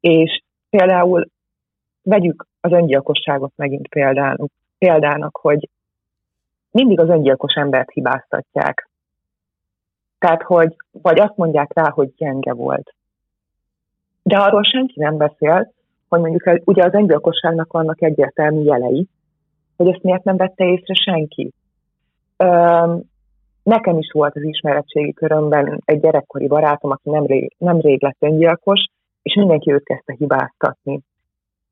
És 0.00 0.42
például 0.70 1.26
vegyük 2.02 2.46
az 2.60 2.72
öngyilkosságot 2.72 3.52
megint 3.56 3.88
példának, 3.88 4.50
példának, 4.78 5.36
hogy 5.36 5.68
mindig 6.70 7.00
az 7.00 7.08
öngyilkos 7.08 7.54
embert 7.54 7.90
hibáztatják. 7.90 8.88
Tehát, 10.18 10.42
hogy 10.42 10.76
vagy 10.90 11.20
azt 11.20 11.36
mondják 11.36 11.72
rá, 11.74 11.90
hogy 11.90 12.14
gyenge 12.16 12.52
volt. 12.52 12.94
De 14.22 14.36
arról 14.36 14.62
senki 14.62 15.00
nem 15.00 15.16
beszél, 15.16 15.72
hogy 16.08 16.20
mondjuk 16.20 16.60
ugye 16.64 16.84
az 16.84 16.94
öngyilkosságnak 16.94 17.72
vannak 17.72 18.02
egyértelmű 18.02 18.62
jelei, 18.62 19.08
hogy 19.76 19.88
ezt 19.88 20.02
miért 20.02 20.24
nem 20.24 20.36
vette 20.36 20.64
észre 20.64 20.94
senki. 20.94 21.52
Üm, 22.38 23.02
nekem 23.62 23.98
is 23.98 24.10
volt 24.12 24.36
az 24.36 24.42
ismeretségi 24.42 25.12
körömben 25.12 25.80
egy 25.84 26.00
gyerekkori 26.00 26.46
barátom, 26.46 26.90
aki 26.90 27.10
nem 27.10 27.26
rég, 27.26 27.54
nem 27.58 27.80
rég 27.80 28.02
lett 28.02 28.16
öngyilkos, 28.18 28.84
és 29.22 29.34
mindenki 29.34 29.72
őt 29.72 29.84
kezdte 29.84 30.14
hibáztatni. 30.18 31.00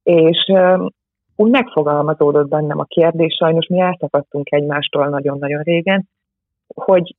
És 0.02 0.46
üm, 0.52 0.88
úgy 1.37 1.51
megfogalmazódott 1.51 2.49
bennem 2.49 2.79
a 2.79 2.85
kérdés, 2.85 3.35
sajnos 3.35 3.66
mi 3.66 3.81
elszakadtunk 3.81 4.53
egymástól 4.53 5.09
nagyon-nagyon 5.09 5.62
régen, 5.62 6.09
hogy 6.75 7.14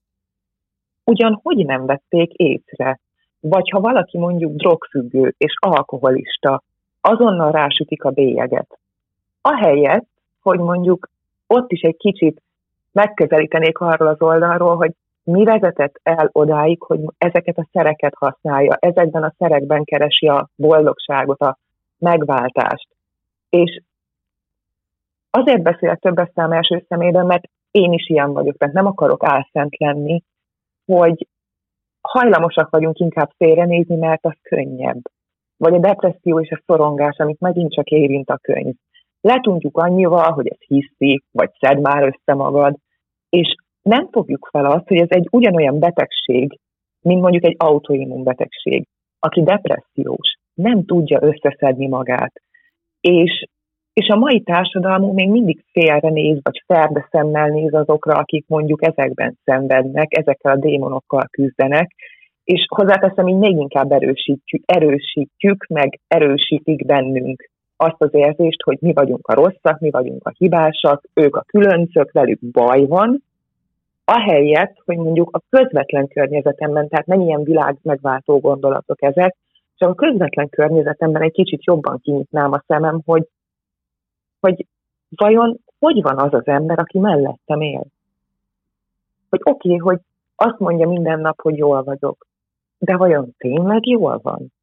ugyan 1.03 1.39
hogy 1.43 1.65
nem 1.65 1.85
vették 1.85 2.33
észre, 2.33 2.99
vagy 3.39 3.69
ha 3.69 3.79
valaki 3.79 4.17
mondjuk 4.17 4.55
drogfüggő 4.55 5.33
és 5.37 5.53
alkoholista, 5.59 6.63
azonnal 7.01 7.51
rásütik 7.51 8.03
a 8.03 8.09
bélyeget. 8.09 8.79
Ahelyett, 9.41 10.07
hogy 10.41 10.59
mondjuk 10.59 11.09
ott 11.47 11.71
is 11.71 11.81
egy 11.81 11.97
kicsit 11.97 12.41
megközelítenék 12.91 13.79
arról 13.79 14.07
az 14.07 14.21
oldalról, 14.21 14.75
hogy 14.75 14.91
mi 15.23 15.43
vezetett 15.43 15.99
el 16.03 16.29
odáig, 16.31 16.81
hogy 16.81 16.99
ezeket 17.17 17.57
a 17.57 17.67
szereket 17.71 18.13
használja, 18.15 18.77
ezekben 18.79 19.23
a 19.23 19.33
szerekben 19.37 19.83
keresi 19.83 20.27
a 20.27 20.49
boldogságot, 20.55 21.41
a 21.41 21.57
megváltást. 21.97 22.87
És 23.49 23.81
azért 25.29 25.61
beszélek 25.61 25.99
több 25.99 26.31
szám 26.33 26.51
első 26.51 26.85
szemében, 26.87 27.25
mert 27.25 27.43
én 27.71 27.91
is 27.91 28.09
ilyen 28.09 28.33
vagyok, 28.33 28.57
tehát 28.57 28.73
nem 28.73 28.85
akarok 28.85 29.23
álszent 29.23 29.77
lenni, 29.77 30.21
hogy 30.85 31.27
hajlamosak 32.01 32.69
vagyunk 32.69 32.97
inkább 32.97 33.29
félrenézni, 33.37 33.95
mert 33.95 34.25
az 34.25 34.35
könnyebb. 34.41 35.01
Vagy 35.57 35.73
a 35.73 35.79
depresszió 35.79 36.39
és 36.39 36.51
a 36.51 36.61
szorongás, 36.65 37.17
amit 37.17 37.39
megint 37.39 37.73
csak 37.73 37.87
érint 37.87 38.29
a 38.29 38.37
könyv. 38.37 38.73
Letudjuk 39.21 39.77
annyival, 39.77 40.31
hogy 40.31 40.47
ez 40.47 40.57
hiszi, 40.59 41.23
vagy 41.31 41.49
szed 41.59 41.79
már 41.79 42.03
össze 42.03 42.33
magad, 42.33 42.75
és 43.29 43.55
nem 43.81 44.07
fogjuk 44.11 44.49
fel 44.51 44.65
azt, 44.65 44.87
hogy 44.87 44.97
ez 44.97 45.09
egy 45.09 45.27
ugyanolyan 45.31 45.79
betegség, 45.79 46.59
mint 47.01 47.21
mondjuk 47.21 47.45
egy 47.45 47.55
autoimmun 47.57 48.23
betegség. 48.23 48.87
Aki 49.19 49.43
depressziós, 49.43 50.37
nem 50.53 50.85
tudja 50.85 51.19
összeszedni 51.21 51.87
magát. 51.87 52.33
És 52.99 53.47
és 53.97 54.07
a 54.07 54.15
mai 54.15 54.41
társadalmunk 54.41 55.13
még 55.13 55.29
mindig 55.29 55.63
félre 55.71 56.09
néz, 56.09 56.39
vagy 56.41 56.63
ferde 56.65 57.07
szemmel 57.11 57.47
néz 57.47 57.73
azokra, 57.73 58.13
akik 58.13 58.45
mondjuk 58.47 58.85
ezekben 58.85 59.37
szenvednek, 59.43 60.17
ezekkel 60.17 60.51
a 60.51 60.59
démonokkal 60.59 61.27
küzdenek, 61.31 61.91
és 62.43 62.65
hozzáteszem, 62.67 63.27
így 63.27 63.37
még 63.37 63.57
inkább 63.57 63.91
erősítjük, 63.91 64.63
erősítjük, 64.65 65.65
meg 65.67 65.99
erősítik 66.07 66.85
bennünk 66.85 67.49
azt 67.75 67.95
az 67.97 68.13
érzést, 68.13 68.63
hogy 68.63 68.77
mi 68.81 68.93
vagyunk 68.93 69.27
a 69.27 69.33
rosszak, 69.33 69.79
mi 69.79 69.89
vagyunk 69.89 70.27
a 70.27 70.33
hibásak, 70.37 71.03
ők 71.13 71.35
a 71.35 71.45
különcök, 71.47 72.11
velük 72.11 72.39
baj 72.51 72.85
van, 72.85 73.23
ahelyett, 74.05 74.75
hogy 74.85 74.97
mondjuk 74.97 75.29
a 75.35 75.41
közvetlen 75.49 76.07
környezetemben, 76.07 76.87
tehát 76.87 77.05
nem 77.05 77.21
ilyen 77.21 77.43
világ 77.43 77.75
megváltó 77.81 78.39
gondolatok 78.39 79.01
ezek, 79.01 79.35
csak 79.75 79.89
a 79.89 80.05
közvetlen 80.05 80.49
környezetemben 80.49 81.21
egy 81.21 81.31
kicsit 81.31 81.63
jobban 81.63 81.99
kinyitnám 82.03 82.51
a 82.51 82.63
szemem, 82.67 83.01
hogy 83.05 83.27
hogy 84.47 84.65
vajon 85.09 85.59
hogy 85.79 86.01
van 86.01 86.19
az 86.19 86.33
az 86.33 86.47
ember, 86.47 86.79
aki 86.79 86.99
mellettem 86.99 87.61
él? 87.61 87.85
Hogy 89.29 89.39
oké, 89.43 89.67
okay, 89.67 89.77
hogy 89.77 89.99
azt 90.35 90.59
mondja 90.59 90.87
minden 90.87 91.19
nap, 91.19 91.41
hogy 91.41 91.57
jól 91.57 91.83
vagyok, 91.83 92.27
de 92.77 92.97
vajon 92.97 93.35
tényleg 93.37 93.87
jól 93.87 94.19
van? 94.23 94.53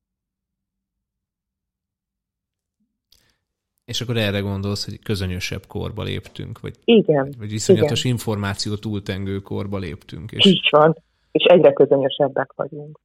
És 3.85 4.01
akkor 4.01 4.17
erre 4.17 4.41
gondolsz, 4.41 4.85
hogy 4.85 5.03
közönösebb 5.03 5.67
korba 5.67 6.03
léptünk, 6.03 6.61
vagy, 6.61 6.75
igen, 6.85 7.35
vagy 7.39 7.51
viszonyatos 7.51 8.01
igen. 8.05 8.13
információ 8.13 8.75
túltengő 8.75 9.39
korba 9.39 9.79
léptünk. 9.79 10.33
És, 10.33 10.45
Így 10.45 10.69
van, 10.71 10.97
és 11.33 11.45
egyre 11.45 11.73
közönösebbek 11.73 12.53
vagyunk. 12.53 13.01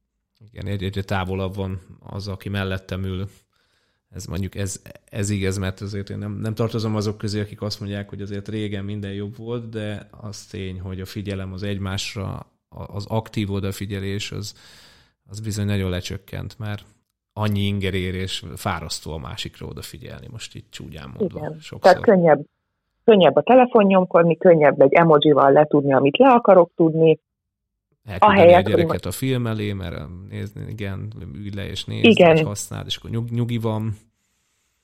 Igen, 0.52 0.66
egyre 0.66 1.02
távolabb 1.02 1.54
van 1.54 1.78
az, 2.00 2.28
aki 2.28 2.48
mellettem 2.48 3.04
ül 3.04 3.26
ez 4.14 4.24
mondjuk 4.26 4.54
ez, 4.54 4.82
ez 5.10 5.30
igaz, 5.30 5.58
mert 5.58 5.80
azért 5.80 6.10
én 6.10 6.18
nem, 6.18 6.32
nem 6.32 6.54
tartozom 6.54 6.96
azok 6.96 7.18
közé, 7.18 7.40
akik 7.40 7.62
azt 7.62 7.80
mondják, 7.80 8.08
hogy 8.08 8.20
azért 8.20 8.48
régen 8.48 8.84
minden 8.84 9.12
jobb 9.12 9.36
volt, 9.36 9.68
de 9.68 10.08
az 10.20 10.46
tény, 10.46 10.80
hogy 10.80 11.00
a 11.00 11.04
figyelem 11.04 11.52
az 11.52 11.62
egymásra, 11.62 12.46
az 12.68 13.06
aktív 13.08 13.52
odafigyelés, 13.52 14.32
az, 14.32 14.54
az 15.30 15.40
bizony 15.40 15.66
nagyon 15.66 15.90
lecsökkent, 15.90 16.58
mert 16.58 16.84
annyi 17.32 17.60
inger 17.60 17.94
ér, 17.94 18.14
és 18.14 18.44
fárasztó 18.56 19.12
a 19.12 19.18
másikra 19.18 19.66
odafigyelni, 19.66 20.26
most 20.30 20.54
itt 20.54 20.70
csúgyán 20.70 21.12
mondva. 21.18 21.38
Igen. 21.38 21.58
Sokszor. 21.60 21.78
Tehát 21.78 22.00
könnyebb, 22.00 22.44
könnyebb 23.04 23.36
a 23.36 23.42
telefon 23.42 23.84
nyomkodni, 23.84 24.36
könnyebb 24.36 24.80
egy 24.80 24.92
emojival 24.92 25.52
letudni, 25.52 25.92
amit 25.92 26.18
le 26.18 26.28
akarok 26.28 26.70
tudni, 26.76 27.18
Elküldeni 28.04 28.54
a 28.54 28.60
gyereket 28.60 29.04
a 29.04 29.10
film 29.10 29.46
elé, 29.46 29.72
mert 29.72 30.02
nézni, 30.30 30.62
igen, 30.68 31.12
ülj 31.34 31.50
le 31.54 31.66
és 31.66 31.84
nézd, 31.84 32.04
igen. 32.04 32.36
és 32.36 32.42
használd, 32.42 32.86
és 32.86 32.96
akkor 32.96 33.10
nyug, 33.10 33.30
nyugi 33.30 33.58
van. 33.58 33.92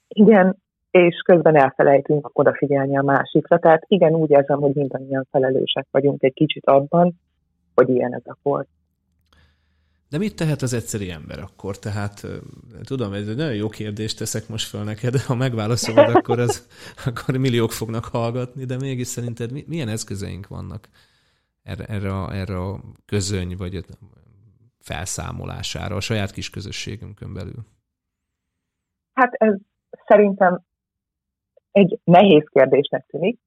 Igen, 0.09 0.57
és 0.90 1.22
közben 1.24 1.57
elfelejtünk 1.57 2.31
odafigyelni 2.33 2.96
a 2.96 3.02
másikra. 3.02 3.59
Tehát 3.59 3.85
igen, 3.87 4.14
úgy 4.14 4.31
érzem, 4.31 4.61
hogy 4.61 4.74
mindannyian 4.74 5.26
felelősek 5.31 5.87
vagyunk 5.90 6.22
egy 6.22 6.33
kicsit 6.33 6.66
abban, 6.66 7.20
hogy 7.74 7.88
ilyen 7.88 8.14
ez 8.14 8.22
a 8.24 8.37
kor. 8.42 8.66
De 10.09 10.18
mit 10.18 10.37
tehet 10.37 10.62
az 10.62 10.72
egyszerű 10.72 11.09
ember 11.09 11.38
akkor? 11.38 11.79
Tehát 11.79 12.26
tudom, 12.85 13.12
ez 13.12 13.29
egy 13.29 13.37
nagyon 13.37 13.55
jó 13.55 13.68
kérdést 13.68 14.18
teszek 14.18 14.48
most 14.48 14.68
fel 14.68 14.85
neked, 14.85 15.16
ha 15.20 15.35
megválaszolod, 15.35 16.14
akkor, 16.16 16.38
az, 16.38 16.66
akkor 17.07 17.37
milliók 17.37 17.72
fognak 17.72 18.05
hallgatni, 18.05 18.64
de 18.64 18.76
mégis 18.76 19.07
szerinted 19.07 19.66
milyen 19.66 19.88
eszközeink 19.88 20.46
vannak 20.46 20.88
erre, 21.66 21.85
erre, 21.85 22.12
a, 22.12 22.33
erre 22.33 22.57
a 22.57 22.81
közöny, 23.07 23.57
vagy 23.57 23.85
felszámolására 24.81 25.96
a 25.96 26.00
saját 26.00 26.31
kis 26.31 26.50
közösségünkön 26.50 27.35
belül? 27.35 27.66
Hát 29.12 29.33
ez 29.33 29.55
szerintem 30.07 30.61
egy 31.72 32.00
nehéz 32.05 32.44
kérdésnek 32.48 33.07
tűnik, 33.07 33.38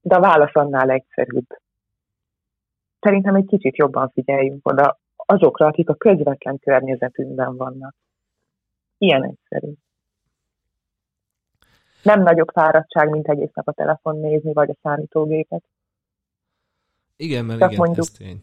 de 0.00 0.14
a 0.14 0.20
válasz 0.20 0.54
annál 0.54 0.90
egyszerűbb. 0.90 1.46
Szerintem 3.00 3.34
egy 3.34 3.46
kicsit 3.46 3.76
jobban 3.76 4.08
figyeljünk 4.08 4.68
oda 4.68 4.98
azokra, 5.16 5.66
akik 5.66 5.88
a 5.88 5.94
közvetlen 5.94 6.58
környezetünkben 6.58 7.56
vannak. 7.56 7.94
Ilyen 8.98 9.24
egyszerű. 9.24 9.72
Nem 12.02 12.22
nagyobb 12.22 12.50
fáradtság, 12.52 13.08
mint 13.08 13.28
egész 13.28 13.52
nap 13.52 13.68
a 13.68 13.72
telefon 13.72 14.16
nézni, 14.16 14.52
vagy 14.52 14.70
a 14.70 14.76
számítógépet. 14.82 15.64
Igen, 17.16 17.44
mert 17.44 17.60
csak 17.60 17.72
igen, 17.72 17.84
mondjuk, 17.84 18.06
ez 18.06 18.12
tény. 18.12 18.42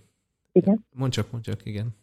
Igen? 0.51 0.86
Mondd 0.93 1.12
csak, 1.12 1.31
mondd 1.31 1.43
csak, 1.43 1.65
igen. 1.65 1.99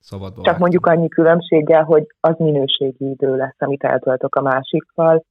Szabadba 0.00 0.34
Csak 0.34 0.44
vártam. 0.44 0.60
mondjuk 0.60 0.86
annyi 0.86 1.08
különbséggel, 1.08 1.84
hogy 1.84 2.06
az 2.20 2.34
minőségi 2.38 3.10
idő 3.10 3.36
lesz, 3.36 3.56
amit 3.58 3.84
eltöltök 3.84 4.34
a 4.34 4.40
másikkal, 4.40 5.24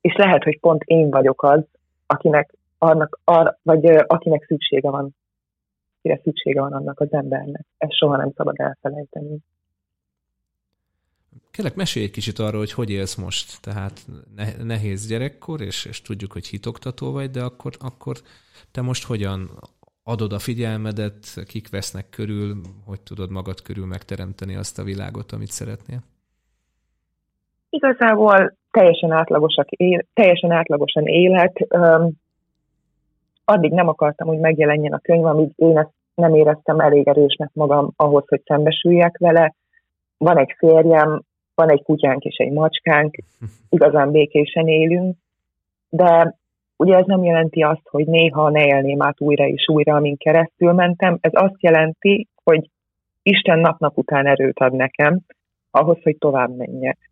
és 0.00 0.14
lehet, 0.14 0.42
hogy 0.42 0.60
pont 0.60 0.82
én 0.82 1.10
vagyok 1.10 1.42
az, 1.42 1.64
akinek, 2.06 2.54
annak, 2.78 3.20
ar, 3.24 3.58
vagy 3.62 3.86
akinek 3.86 4.44
szüksége 4.44 4.90
van, 4.90 5.16
akire 5.98 6.20
szüksége 6.22 6.60
van 6.60 6.72
annak 6.72 7.00
az 7.00 7.12
embernek. 7.12 7.66
Ezt 7.78 7.96
soha 7.96 8.16
nem 8.16 8.32
szabad 8.36 8.60
elfelejteni. 8.60 9.38
Kérlek, 11.50 11.74
mesélj 11.74 12.04
egy 12.04 12.10
kicsit 12.10 12.38
arról, 12.38 12.58
hogy 12.58 12.72
hogy 12.72 12.90
élsz 12.90 13.14
most. 13.14 13.60
Tehát 13.60 14.06
nehéz 14.62 15.06
gyerekkor, 15.06 15.60
és, 15.60 15.84
és 15.84 16.02
tudjuk, 16.02 16.32
hogy 16.32 16.46
hitoktató 16.46 17.12
vagy, 17.12 17.30
de 17.30 17.42
akkor, 17.42 17.72
akkor 17.78 18.16
te 18.70 18.80
most 18.80 19.04
hogyan 19.04 19.50
adod 20.04 20.32
a 20.32 20.38
figyelmedet, 20.38 21.44
kik 21.46 21.70
vesznek 21.70 22.08
körül, 22.10 22.54
hogy 22.86 23.00
tudod 23.00 23.30
magad 23.30 23.62
körül 23.62 23.86
megteremteni 23.86 24.56
azt 24.56 24.78
a 24.78 24.82
világot, 24.82 25.32
amit 25.32 25.50
szeretnél? 25.50 25.98
Igazából 27.70 28.56
teljesen, 28.70 29.10
átlagosak 29.10 29.70
él, 29.70 30.04
teljesen 30.14 30.50
átlagosan 30.50 31.06
élet. 31.06 31.68
Addig 33.44 33.72
nem 33.72 33.88
akartam, 33.88 34.28
hogy 34.28 34.38
megjelenjen 34.38 34.92
a 34.92 34.98
könyv, 34.98 35.24
amíg 35.24 35.52
én 35.56 35.78
ezt 35.78 35.92
nem 36.14 36.34
éreztem 36.34 36.80
elég 36.80 37.08
erősnek 37.08 37.50
magam 37.52 37.92
ahhoz, 37.96 38.24
hogy 38.28 38.42
szembesüljek 38.44 39.18
vele. 39.18 39.54
Van 40.16 40.38
egy 40.38 40.54
férjem, 40.58 41.22
van 41.54 41.70
egy 41.70 41.82
kutyánk 41.82 42.22
és 42.22 42.36
egy 42.36 42.52
macskánk, 42.52 43.16
igazán 43.68 44.10
békésen 44.10 44.68
élünk, 44.68 45.16
de 45.88 46.38
Ugye 46.82 46.96
ez 46.96 47.06
nem 47.06 47.24
jelenti 47.24 47.62
azt, 47.62 47.88
hogy 47.88 48.06
néha 48.06 48.50
ne 48.50 48.66
élném 48.66 49.02
át 49.02 49.20
újra 49.20 49.46
és 49.46 49.68
újra, 49.68 49.96
amin 49.96 50.16
keresztül 50.16 50.72
mentem. 50.72 51.18
Ez 51.20 51.30
azt 51.34 51.62
jelenti, 51.62 52.28
hogy 52.44 52.70
Isten 53.22 53.58
nap-nap 53.58 53.96
után 53.96 54.26
erőt 54.26 54.58
ad 54.58 54.72
nekem, 54.72 55.20
ahhoz, 55.70 55.98
hogy 56.02 56.16
tovább 56.18 56.56
menjek. 56.56 57.10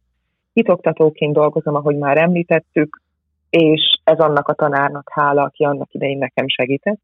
Hitoktatóként 0.52 1.32
dolgozom, 1.32 1.74
ahogy 1.74 1.96
már 1.96 2.16
említettük, 2.16 3.02
és 3.50 4.00
ez 4.04 4.18
annak 4.18 4.48
a 4.48 4.54
tanárnak 4.54 5.10
hála, 5.12 5.42
aki 5.42 5.64
annak 5.64 5.92
idején 5.92 6.18
nekem 6.18 6.48
segített. 6.48 7.00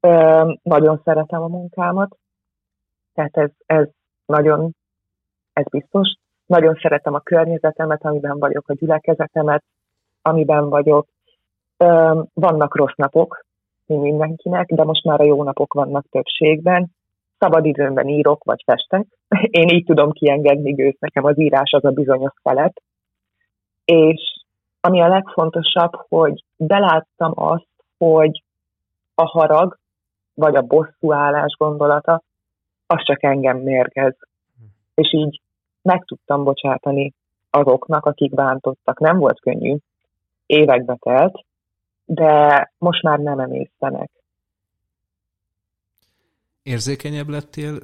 Ö, 0.00 0.52
nagyon 0.62 1.00
szeretem 1.04 1.42
a 1.42 1.48
munkámat, 1.48 2.18
tehát 3.14 3.36
ez, 3.36 3.50
ez 3.66 3.88
nagyon, 4.26 4.74
ez 5.52 5.64
biztos. 5.70 6.14
Nagyon 6.46 6.78
szeretem 6.82 7.14
a 7.14 7.20
környezetemet, 7.20 8.04
amiben 8.04 8.38
vagyok, 8.38 8.68
a 8.68 8.74
gyülekezetemet, 8.74 9.64
amiben 10.22 10.68
vagyok. 10.68 11.06
Vannak 12.34 12.76
rossz 12.76 12.94
napok, 12.96 13.44
mint 13.86 14.02
mindenkinek, 14.02 14.72
de 14.72 14.84
most 14.84 15.04
már 15.04 15.20
a 15.20 15.24
jó 15.24 15.42
napok 15.42 15.72
vannak 15.72 16.06
többségben. 16.10 16.90
Szabadidőmben 17.38 18.08
írok, 18.08 18.44
vagy 18.44 18.62
festek. 18.64 19.06
Én 19.60 19.68
így 19.68 19.84
tudom 19.84 20.10
kiengedni 20.10 20.72
gőzt, 20.72 21.00
nekem 21.00 21.24
az 21.24 21.38
írás 21.38 21.70
az 21.70 21.84
a 21.84 21.90
bizonyos 21.90 22.32
felet. 22.42 22.82
És 23.84 24.38
ami 24.80 25.00
a 25.00 25.08
legfontosabb, 25.08 25.92
hogy 26.08 26.44
beláttam 26.56 27.32
azt, 27.34 27.68
hogy 27.98 28.42
a 29.14 29.24
harag, 29.24 29.78
vagy 30.34 30.56
a 30.56 30.62
bosszúállás 30.62 31.56
gondolata, 31.58 32.22
az 32.86 33.02
csak 33.04 33.22
engem 33.22 33.58
mérgez. 33.58 34.16
És 34.94 35.12
így 35.12 35.40
meg 35.82 36.04
tudtam 36.04 36.44
bocsátani 36.44 37.12
azoknak, 37.50 38.06
akik 38.06 38.34
bántottak. 38.34 38.98
Nem 39.00 39.18
volt 39.18 39.40
könnyű, 39.40 39.76
évekbe 40.46 40.96
telt, 41.00 41.44
de 42.10 42.72
most 42.78 43.02
már 43.02 43.18
nem 43.18 43.38
emésztenek. 43.38 44.10
Érzékenyebb 46.62 47.28
lettél? 47.28 47.78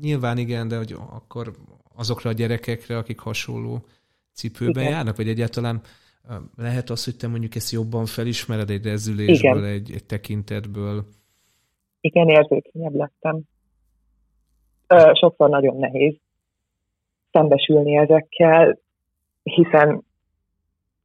Nyilván 0.00 0.38
igen, 0.38 0.68
de 0.68 0.76
hogy 0.76 0.92
akkor 1.10 1.52
azokra 1.96 2.30
a 2.30 2.32
gyerekekre, 2.32 2.96
akik 2.96 3.18
hasonló 3.18 3.84
cipőben 4.32 4.82
igen. 4.82 4.94
járnak, 4.94 5.16
vagy 5.16 5.28
egyáltalán 5.28 5.80
lehet 6.56 6.90
az, 6.90 7.04
hogy 7.04 7.16
te 7.16 7.28
mondjuk 7.28 7.54
ezt 7.54 7.72
jobban 7.72 8.06
felismered 8.06 8.70
egy 8.70 8.84
rezülésből, 8.84 9.64
egy, 9.64 9.90
egy 9.92 10.04
tekintetből? 10.04 11.04
Igen, 12.00 12.28
érzékenyebb 12.28 12.94
lettem. 12.94 13.40
Sokszor 15.12 15.48
nagyon 15.48 15.76
nehéz 15.76 16.14
szembesülni 17.32 17.96
ezekkel, 17.96 18.78
hiszen 19.42 20.02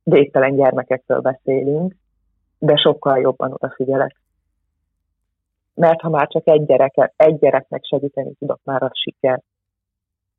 végtelen 0.04 0.56
gyermekekről 0.56 1.19
beszélünk, 1.19 1.96
de 2.63 2.76
sokkal 2.76 3.19
jobban 3.19 3.52
odafigyelek. 3.52 4.21
Mert 5.73 6.02
ha 6.02 6.10
már 6.10 6.28
csak 6.28 6.47
egy, 6.47 6.65
gyereke, 6.65 7.13
egy 7.15 7.39
gyereknek 7.39 7.84
segíteni 7.86 8.34
tudok, 8.34 8.60
már 8.63 8.84
az 8.84 8.91
siker. 8.93 9.41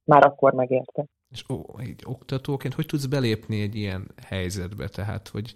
Már 0.04 0.26
akkor 0.26 0.52
megérte. 0.52 1.04
És 1.30 1.44
ó, 1.48 1.78
egy 1.78 2.02
oktatóként 2.06 2.74
hogy 2.74 2.86
tudsz 2.86 3.06
belépni 3.06 3.60
egy 3.60 3.74
ilyen 3.74 4.06
helyzetbe? 4.26 4.88
Tehát, 4.88 5.28
hogy, 5.28 5.54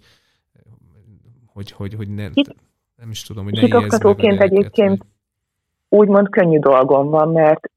hogy, 1.53 1.71
hogy, 1.71 1.93
hogy 1.93 2.09
ne, 2.09 2.27
Hit, 2.33 2.55
nem 2.95 3.09
is 3.09 3.23
tudom, 3.23 3.43
hogy 3.43 3.69
ne 3.69 3.77
oktatóként 3.77 4.41
egyébként 4.41 4.97
vagy... 4.97 5.99
úgymond 5.99 6.29
könnyű 6.29 6.59
dolgom 6.59 7.09
van, 7.09 7.31
mert 7.31 7.71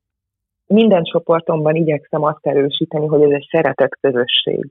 minden 0.66 1.02
csoportomban 1.02 1.74
igyekszem 1.74 2.22
azt 2.22 2.46
erősíteni, 2.46 3.06
hogy 3.06 3.22
ez 3.22 3.30
egy 3.30 3.48
szeretett 3.50 3.98
közösség. 4.00 4.70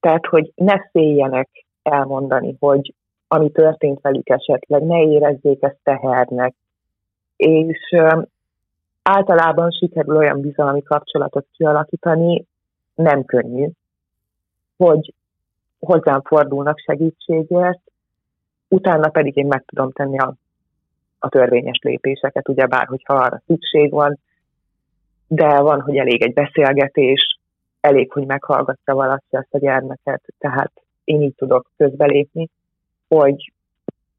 Tehát, 0.00 0.26
hogy 0.26 0.52
ne 0.54 0.88
féljenek 0.90 1.48
elmondani, 1.82 2.56
hogy 2.58 2.94
ami 3.32 3.50
történt 3.50 4.00
velük 4.00 4.28
esetleg, 4.28 4.82
ne 4.82 5.02
érezzék 5.02 5.62
ezt 5.62 5.78
tehernek. 5.82 6.54
És 7.36 7.94
általában 9.02 9.70
sikerül 9.70 10.16
olyan 10.16 10.40
bizalmi 10.40 10.82
kapcsolatot 10.82 11.46
kialakítani, 11.56 12.44
nem 12.94 13.24
könnyű, 13.24 13.68
hogy 14.76 15.14
hozzám 15.78 16.20
fordulnak 16.22 16.78
segítségért, 16.78 17.80
utána 18.68 19.08
pedig 19.08 19.36
én 19.36 19.46
meg 19.46 19.64
tudom 19.66 19.92
tenni 19.92 20.18
a, 20.18 20.34
a 21.18 21.28
törvényes 21.28 21.78
lépéseket, 21.82 22.48
ugyebár, 22.48 22.86
hogyha 22.86 23.14
arra 23.14 23.42
szükség 23.46 23.90
van, 23.90 24.18
de 25.26 25.60
van, 25.60 25.80
hogy 25.80 25.96
elég 25.96 26.22
egy 26.22 26.34
beszélgetés, 26.34 27.38
elég, 27.80 28.12
hogy 28.12 28.26
meghallgatja 28.26 28.94
valaki 28.94 29.36
ezt 29.36 29.54
a 29.54 29.58
gyermeket, 29.58 30.22
tehát 30.38 30.72
én 31.04 31.22
így 31.22 31.34
tudok 31.34 31.70
közbelépni, 31.76 32.48
hogy 33.14 33.52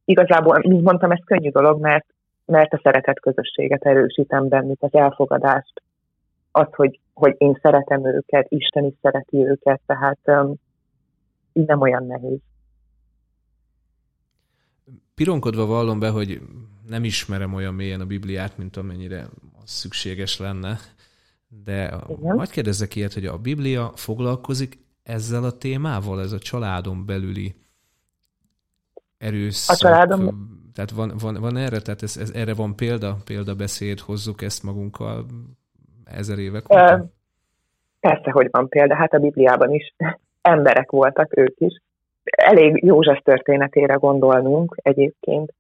igazából, 0.06 0.60
mint 0.62 0.84
mondtam, 0.84 1.12
ez 1.12 1.24
könnyű 1.26 1.50
dolog, 1.50 1.82
mert 1.82 2.06
mert 2.46 2.74
a 2.74 2.80
szeretet 2.84 3.20
közösséget 3.20 3.86
erősítem 3.86 4.48
bennük, 4.48 4.84
az 4.84 4.94
elfogadást, 4.94 5.82
az, 6.52 6.68
hogy, 6.72 7.00
hogy 7.14 7.36
én 7.38 7.60
szeretem 7.62 8.06
őket, 8.06 8.46
Isten 8.50 8.86
is 8.86 8.94
szereti 9.02 9.38
őket, 9.38 9.82
tehát 9.86 10.20
um, 10.26 10.54
így 11.54 11.66
nem 11.66 11.82
olyan 11.82 12.06
nehéz. 12.06 12.40
Pironkodva 15.16 15.66
vallom 15.66 16.00
be, 16.00 16.10
hogy 16.10 16.42
nem 16.88 17.04
ismerem 17.04 17.54
olyan 17.54 17.74
mélyen 17.74 18.02
a 18.02 18.06
Bibliát, 18.06 18.58
mint 18.58 18.78
amennyire 18.78 19.26
az 19.64 19.70
szükséges 19.70 20.40
lenne, 20.40 20.78
de 21.64 21.94
Igen. 22.08 22.36
majd 22.36 22.50
kérdezzek 22.50 22.96
ilyet, 22.96 23.14
hogy 23.14 23.26
a 23.26 23.38
Biblia 23.38 23.92
foglalkozik 23.96 24.80
ezzel 25.04 25.44
a 25.44 25.58
témával, 25.58 26.22
ez 26.22 26.32
a 26.32 26.40
családon 26.40 27.06
belüli 27.06 27.56
erőszak, 29.22 29.76
a 29.76 29.80
családom 29.80 30.50
tehát 30.74 30.92
van, 30.92 31.12
van, 31.22 31.38
van 31.42 31.58
erre, 31.58 31.80
tehát 31.80 32.02
ez, 32.02 32.18
ez, 32.18 32.32
erre 32.36 32.54
van 32.54 32.76
példa, 32.76 33.16
példabeszéd, 33.26 34.00
hozzuk 34.00 34.42
ezt 34.42 34.64
magunkkal 34.64 35.26
ezer 36.06 36.38
évek 36.38 36.64
óta? 36.74 37.06
Persze, 38.00 38.32
hogy 38.32 38.48
van 38.52 38.70
példa, 38.70 38.96
hát 38.96 39.14
a 39.14 39.20
Bibliában 39.20 39.72
is 39.74 39.96
emberek 40.42 40.92
voltak 40.92 41.38
ők 41.38 41.60
is. 41.60 41.82
Elég 42.24 42.84
József 42.84 43.20
történetére 43.24 43.94
gondolnunk 43.94 44.76
egyébként, 44.82 45.54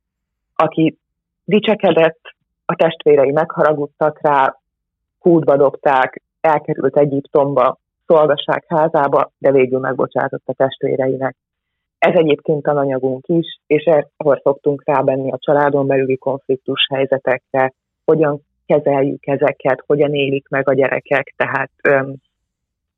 aki 0.55 0.97
dicsekedett, 1.43 2.19
a 2.65 2.75
testvérei 2.75 3.31
megharagudtak 3.31 4.19
rá, 4.21 4.55
kútba 5.19 5.57
dobták, 5.57 6.21
elkerült 6.41 6.97
Egyiptomba, 6.97 7.77
szolgasság 8.05 8.65
házába, 8.67 9.31
de 9.37 9.51
végül 9.51 9.79
megbocsátott 9.79 10.43
a 10.45 10.53
testvéreinek. 10.53 11.35
Ez 12.01 12.15
egyébként 12.15 12.67
a 12.67 12.75
anyagunk 12.75 13.27
is, 13.27 13.59
és 13.67 13.83
ehol 13.83 14.39
szoktunk 14.43 14.81
rábenni 14.85 15.31
a 15.31 15.37
családon 15.39 15.87
belüli 15.87 16.17
konfliktus 16.17 16.87
helyzetekre, 16.93 17.73
hogyan 18.05 18.41
kezeljük 18.65 19.27
ezeket, 19.27 19.83
hogyan 19.85 20.13
élik 20.13 20.47
meg 20.49 20.69
a 20.69 20.73
gyerekek, 20.73 21.33
tehát 21.37 21.71
öm, 21.83 22.15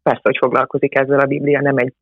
persze, 0.04 0.22
hogy 0.24 0.38
foglalkozik 0.38 0.96
ezzel 0.96 1.20
a 1.20 1.26
Biblia, 1.26 1.62
nem 1.62 1.78
egy 1.78 1.94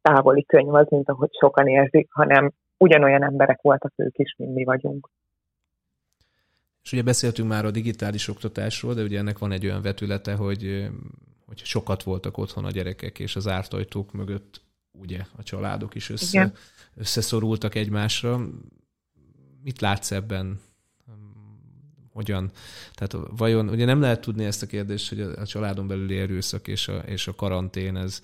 távoli 0.00 0.44
könyv 0.44 0.74
az, 0.74 0.86
mint 0.88 1.08
ahogy 1.08 1.30
sokan 1.40 1.66
érzik, 1.66 2.08
hanem 2.10 2.52
ugyanolyan 2.78 3.24
emberek 3.24 3.60
voltak 3.60 3.92
ők 3.96 4.18
is, 4.18 4.34
mint 4.38 4.54
mi 4.54 4.64
vagyunk. 4.64 5.08
És 6.82 6.92
ugye 6.92 7.02
beszéltünk 7.02 7.48
már 7.48 7.64
a 7.64 7.70
digitális 7.70 8.28
oktatásról, 8.28 8.94
de 8.94 9.02
ugye 9.02 9.18
ennek 9.18 9.38
van 9.38 9.52
egy 9.52 9.66
olyan 9.66 9.82
vetülete, 9.82 10.34
hogy, 10.34 10.88
hogy 11.46 11.58
sokat 11.58 12.02
voltak 12.02 12.38
otthon 12.38 12.64
a 12.64 12.70
gyerekek, 12.70 13.18
és 13.18 13.36
az 13.36 13.48
ártajtók 13.48 14.12
mögött 14.12 14.60
ugye 14.92 15.18
a 15.36 15.42
családok 15.42 15.94
is 15.94 16.10
össze, 16.10 16.52
összeszorultak 16.96 17.74
egymásra. 17.74 18.40
Mit 19.62 19.80
látsz 19.80 20.10
ebben? 20.10 20.60
Hogyan? 22.12 22.50
Tehát 22.94 23.28
vajon, 23.36 23.68
ugye 23.68 23.84
nem 23.84 24.00
lehet 24.00 24.20
tudni 24.20 24.44
ezt 24.44 24.62
a 24.62 24.66
kérdést, 24.66 25.08
hogy 25.08 25.20
a, 25.20 25.40
a 25.40 25.46
családon 25.46 25.86
belüli 25.86 26.18
erőszak 26.18 26.68
és 26.68 26.88
a, 26.88 26.96
és 26.96 27.28
a 27.28 27.34
karantén, 27.34 27.96
ez 27.96 28.20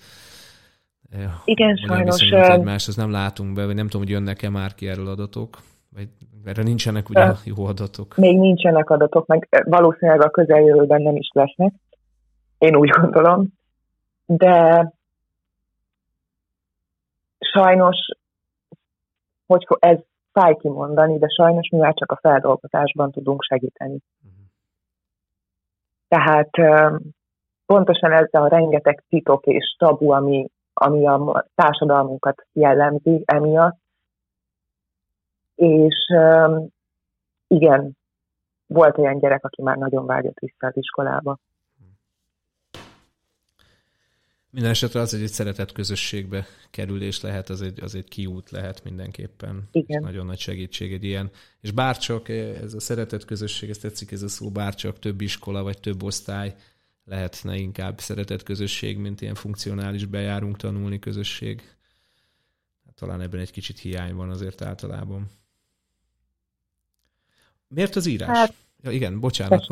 eh, 1.11 1.31
igen, 1.45 1.75
sajnos. 1.75 2.21
Egymás, 2.21 2.87
ezt 2.87 2.97
nem 2.97 3.11
látunk 3.11 3.53
be, 3.53 3.65
vagy 3.65 3.75
nem 3.75 3.85
tudom, 3.87 4.01
hogy 4.01 4.11
jönnek-e 4.11 4.49
már 4.49 4.75
ki 4.75 4.87
erről 4.87 5.07
adatok, 5.07 5.57
vagy 5.93 6.07
erre 6.43 6.63
nincsenek 6.63 7.09
ugye 7.09 7.31
jó 7.43 7.65
adatok. 7.65 8.15
Még 8.15 8.37
nincsenek 8.37 8.89
adatok, 8.89 9.25
meg 9.25 9.65
valószínűleg 9.65 10.23
a 10.23 10.29
közeljövőben 10.29 11.01
nem 11.01 11.15
is 11.15 11.29
lesznek. 11.33 11.73
Én 12.57 12.75
úgy 12.75 12.89
gondolom. 12.89 13.47
De 14.25 14.93
sajnos, 17.51 17.97
hogy 19.45 19.65
ez 19.79 19.97
fáj 20.31 20.55
kimondani, 20.55 21.17
de 21.17 21.27
sajnos 21.27 21.69
mivel 21.69 21.93
csak 21.93 22.11
a 22.11 22.19
feldolgozásban 22.21 23.11
tudunk 23.11 23.43
segíteni. 23.43 23.97
Tehát 26.07 26.49
pontosan 27.65 28.11
ez 28.11 28.27
a 28.31 28.47
rengeteg 28.47 29.03
titok 29.09 29.45
és 29.45 29.75
tabu, 29.77 30.11
ami, 30.11 30.49
ami 30.73 31.07
a 31.07 31.45
társadalmunkat 31.55 32.45
jellemzi 32.53 33.23
emiatt. 33.25 33.77
És 35.55 36.13
igen, 37.47 37.97
volt 38.67 38.97
olyan 38.97 39.19
gyerek, 39.19 39.43
aki 39.45 39.61
már 39.61 39.77
nagyon 39.77 40.05
vágyott 40.05 40.39
vissza 40.39 40.67
az 40.67 40.77
iskolába. 40.77 41.37
Minden 44.51 44.71
esetre 44.71 44.99
az, 44.99 45.11
hogy 45.11 45.21
egy 45.21 45.31
szeretett 45.31 45.71
közösségbe 45.71 46.47
kerülés 46.69 47.21
lehet, 47.21 47.49
az 47.49 47.61
egy, 47.61 47.79
az 47.79 47.95
egy 47.95 48.07
kiút 48.07 48.49
lehet 48.49 48.83
mindenképpen. 48.83 49.67
Igen. 49.71 50.01
Nagyon 50.01 50.25
nagy 50.25 50.39
segítség 50.39 50.93
egy 50.93 51.03
ilyen. 51.03 51.31
És 51.61 51.71
bárcsak 51.71 52.29
ez 52.29 52.73
a 52.73 52.79
szeretett 52.79 53.25
közösség, 53.25 53.69
ez 53.69 53.77
tetszik 53.77 54.11
ez 54.11 54.21
a 54.21 54.27
szó, 54.27 54.51
bárcsak 54.51 54.99
több 54.99 55.21
iskola 55.21 55.63
vagy 55.63 55.79
több 55.79 56.03
osztály 56.03 56.55
lehetne 57.05 57.57
inkább 57.57 57.99
szeretett 57.99 58.43
közösség, 58.43 58.97
mint 58.97 59.21
ilyen 59.21 59.35
funkcionális 59.35 60.05
bejárunk 60.05 60.57
tanulni 60.57 60.99
közösség. 60.99 61.61
Hát 62.85 62.95
talán 62.95 63.21
ebben 63.21 63.39
egy 63.39 63.51
kicsit 63.51 63.79
hiány 63.79 64.15
van 64.15 64.29
azért 64.29 64.61
általában. 64.61 65.29
Miért 67.67 67.95
az 67.95 68.05
írás? 68.05 68.37
Hát, 68.37 68.53
Ja, 68.83 68.91
igen, 68.91 69.19
bocsánat, 69.19 69.67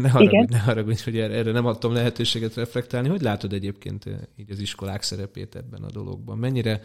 ne 0.00 0.08
haragudj, 0.08 0.52
ne 0.52 0.58
haragudj, 0.58 1.02
hogy 1.02 1.18
erre, 1.18 1.34
erre 1.34 1.52
nem 1.52 1.66
adtam 1.66 1.92
lehetőséget 1.92 2.54
reflektálni. 2.54 3.08
Hogy 3.08 3.20
látod 3.22 3.52
egyébként 3.52 4.06
eh, 4.06 4.18
így 4.36 4.50
az 4.50 4.58
iskolák 4.58 5.02
szerepét 5.02 5.54
ebben 5.54 5.82
a 5.82 5.90
dologban? 5.90 6.38
Mennyire 6.38 6.80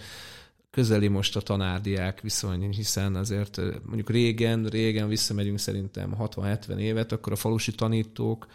közeli 0.69 1.07
most 1.07 1.35
a 1.35 1.41
tanárdiák 1.41 2.21
viszony, 2.21 2.69
hiszen 2.71 3.15
azért 3.15 3.57
eh, 3.57 3.73
mondjuk 3.85 4.09
régen, 4.09 4.65
régen 4.65 5.07
visszamegyünk 5.07 5.59
szerintem 5.59 6.15
60-70 6.19 6.77
évet, 6.77 7.11
akkor 7.11 7.33
a 7.33 7.35
falusi 7.35 7.71
tanítók 7.75 8.47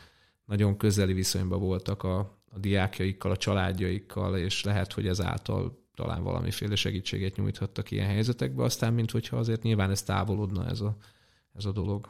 nagyon 0.45 0.77
közeli 0.77 1.12
viszonyban 1.12 1.61
voltak 1.61 2.03
a, 2.03 2.18
a 2.51 2.59
diákjaikkal, 2.59 3.31
a 3.31 3.37
családjaikkal, 3.37 4.39
és 4.39 4.64
lehet, 4.64 4.93
hogy 4.93 5.07
ezáltal 5.07 5.81
talán 5.95 6.23
valamiféle 6.23 6.75
segítséget 6.75 7.37
nyújthattak 7.37 7.91
ilyen 7.91 8.07
helyzetekbe, 8.07 8.62
aztán 8.62 8.93
mint 8.93 9.11
hogyha 9.11 9.37
azért 9.37 9.62
nyilván 9.62 9.91
ez 9.91 10.03
távolodna 10.03 10.66
ez 10.66 10.81
a, 10.81 10.97
ez 11.55 11.64
a 11.64 11.73
dolog. 11.73 12.09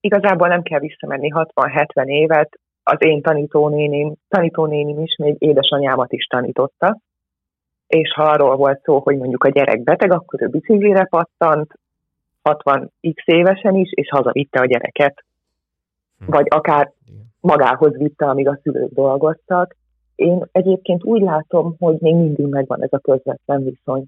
Igazából 0.00 0.48
nem 0.48 0.62
kell 0.62 0.78
visszamenni 0.78 1.30
60-70 1.34 2.04
évet. 2.04 2.58
Az 2.82 2.96
én 2.98 3.22
tanítónénim, 3.22 4.14
tanítónénim 4.28 5.00
is 5.00 5.16
még 5.16 5.36
édesanyámat 5.38 6.12
is 6.12 6.26
tanította, 6.26 6.98
és 7.86 8.12
ha 8.14 8.22
arról 8.22 8.56
volt 8.56 8.82
szó, 8.82 8.98
hogy 8.98 9.16
mondjuk 9.16 9.44
a 9.44 9.48
gyerek 9.48 9.82
beteg, 9.82 10.12
akkor 10.12 10.42
ő 10.42 10.46
biciklire 10.46 11.04
pattant, 11.04 11.72
60x 12.42 13.24
évesen 13.24 13.74
is, 13.74 13.90
és 13.92 14.08
hazavitte 14.08 14.60
a 14.60 14.66
gyereket. 14.66 15.24
Hm. 16.18 16.30
Vagy 16.30 16.46
akár 16.48 16.92
magához 17.40 17.96
vitte, 17.96 18.26
amíg 18.26 18.48
a 18.48 18.58
szülők 18.62 18.92
dolgoztak. 18.92 19.76
Én 20.14 20.44
egyébként 20.52 21.04
úgy 21.04 21.22
látom, 21.22 21.74
hogy 21.78 21.96
még 21.98 22.14
mindig 22.14 22.46
megvan 22.46 22.82
ez 22.82 22.92
a 22.92 22.98
közvetlen 22.98 23.64
viszony 23.64 24.04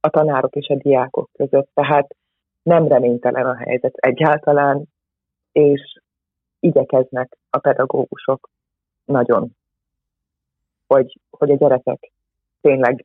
a 0.00 0.08
tanárok 0.08 0.54
és 0.54 0.68
a 0.68 0.74
diákok 0.74 1.28
között. 1.32 1.68
Tehát 1.74 2.16
nem 2.66 2.88
reménytelen 2.88 3.46
a 3.46 3.56
helyzet 3.56 3.94
egyáltalán, 3.94 4.84
és 5.52 6.00
igyekeznek 6.60 7.36
a 7.50 7.58
pedagógusok 7.58 8.48
nagyon, 9.04 9.50
hogy, 10.86 11.20
hogy 11.30 11.50
a 11.50 11.56
gyerekek 11.56 12.12
tényleg, 12.60 13.04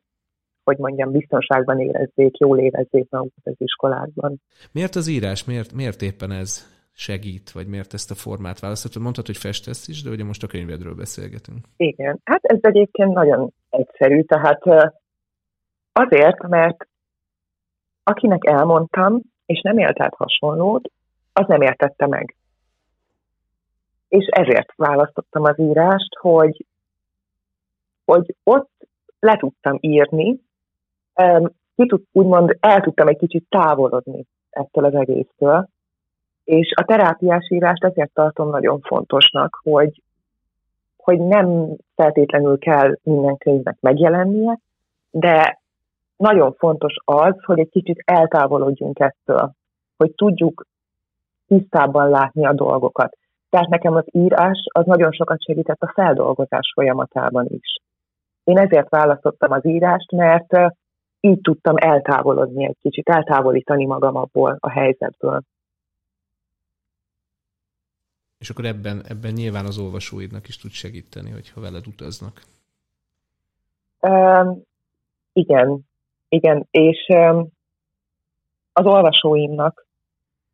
hogy 0.64 0.78
mondjam, 0.78 1.12
biztonságban 1.12 1.80
érezzék, 1.80 2.38
jól 2.38 2.58
érezzék 2.58 3.10
magukat 3.10 3.46
az 3.46 3.54
iskolákban. 3.56 4.40
Miért 4.72 4.94
az 4.94 5.08
írás? 5.08 5.44
Miért, 5.44 5.72
miért 5.72 6.02
éppen 6.02 6.30
ez 6.30 6.66
segít, 6.92 7.50
vagy 7.50 7.66
miért 7.66 7.94
ezt 7.94 8.10
a 8.10 8.14
formát 8.14 8.60
választottad? 8.60 9.02
Mondtad, 9.02 9.26
hogy 9.26 9.36
festesz 9.36 9.88
is, 9.88 10.02
de 10.02 10.10
ugye 10.10 10.24
most 10.24 10.42
a 10.42 10.46
könyvedről 10.46 10.94
beszélgetünk. 10.94 11.58
Igen, 11.76 12.20
hát 12.24 12.44
ez 12.44 12.58
egyébként 12.60 13.12
nagyon 13.12 13.52
egyszerű, 13.70 14.22
tehát 14.22 14.62
azért, 15.92 16.42
mert 16.48 16.88
akinek 18.02 18.44
elmondtam, 18.44 19.20
és 19.46 19.60
nem 19.60 19.78
élt 19.78 20.00
át 20.00 20.14
hasonlót, 20.14 20.90
az 21.32 21.46
nem 21.46 21.60
értette 21.60 22.06
meg. 22.06 22.36
És 24.08 24.26
ezért 24.26 24.72
választottam 24.76 25.42
az 25.42 25.58
írást, 25.58 26.16
hogy, 26.20 26.66
hogy 28.04 28.34
ott 28.44 28.70
le 29.20 29.36
tudtam 29.36 29.78
írni, 29.80 30.40
ki 31.76 31.86
tud, 31.86 32.02
úgymond 32.12 32.56
el 32.60 32.80
tudtam 32.80 33.08
egy 33.08 33.18
kicsit 33.18 33.46
távolodni 33.48 34.26
ettől 34.50 34.84
az 34.84 34.94
egésztől, 34.94 35.68
és 36.44 36.72
a 36.76 36.84
terápiás 36.84 37.50
írást 37.50 37.84
ezért 37.84 38.12
tartom 38.14 38.50
nagyon 38.50 38.80
fontosnak, 38.80 39.60
hogy, 39.62 40.02
hogy 40.96 41.20
nem 41.20 41.76
feltétlenül 41.94 42.58
kell 42.58 42.98
minden 43.02 43.36
könyvnek 43.36 43.76
megjelennie, 43.80 44.58
de 45.10 45.61
nagyon 46.22 46.52
fontos 46.52 46.94
az, 47.04 47.34
hogy 47.44 47.58
egy 47.58 47.70
kicsit 47.70 48.02
eltávolodjunk 48.04 48.98
ettől, 48.98 49.52
hogy 49.96 50.12
tudjuk 50.14 50.66
tisztában 51.46 52.08
látni 52.08 52.46
a 52.46 52.52
dolgokat. 52.52 53.16
Tehát 53.50 53.68
nekem 53.68 53.94
az 53.94 54.04
írás 54.10 54.64
az 54.72 54.86
nagyon 54.86 55.12
sokat 55.12 55.42
segített 55.42 55.80
a 55.80 55.92
feldolgozás 55.94 56.72
folyamatában 56.74 57.46
is. 57.48 57.76
Én 58.44 58.58
ezért 58.58 58.88
választottam 58.88 59.52
az 59.52 59.66
írást, 59.66 60.10
mert 60.10 60.74
így 61.20 61.40
tudtam 61.40 61.74
eltávolodni 61.76 62.64
egy 62.64 62.78
kicsit, 62.80 63.08
eltávolítani 63.08 63.86
magam 63.86 64.16
abból 64.16 64.56
a 64.60 64.70
helyzetből. 64.70 65.42
És 68.38 68.50
akkor 68.50 68.64
ebben, 68.64 69.02
ebben 69.08 69.32
nyilván 69.32 69.64
az 69.64 69.78
olvasóidnak 69.78 70.48
is 70.48 70.58
tud 70.58 70.70
segíteni, 70.70 71.30
hogyha 71.30 71.60
veled 71.60 71.86
utaznak. 71.86 72.40
Um, 74.00 74.62
igen, 75.32 75.84
igen, 76.32 76.66
és 76.70 77.06
az 78.72 78.86
olvasóimnak 78.86 79.86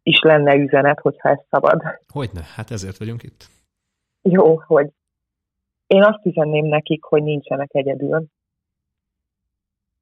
is 0.03 0.21
lenne 0.21 0.55
üzenet, 0.55 1.01
hogyha 1.01 1.29
ez 1.29 1.39
szabad. 1.51 1.83
Hogyne, 2.13 2.41
hát 2.55 2.71
ezért 2.71 2.97
vagyunk 2.97 3.23
itt. 3.23 3.47
Jó, 4.23 4.57
hogy 4.67 4.91
én 5.87 6.03
azt 6.05 6.27
üzenném 6.27 6.65
nekik, 6.65 7.05
hogy 7.05 7.23
nincsenek 7.23 7.75
egyedül. 7.75 8.25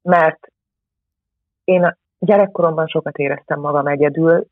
Mert 0.01 0.39
én 1.63 1.97
gyerekkoromban 2.19 2.87
sokat 2.87 3.17
éreztem 3.17 3.59
magam 3.59 3.87
egyedül, 3.87 4.45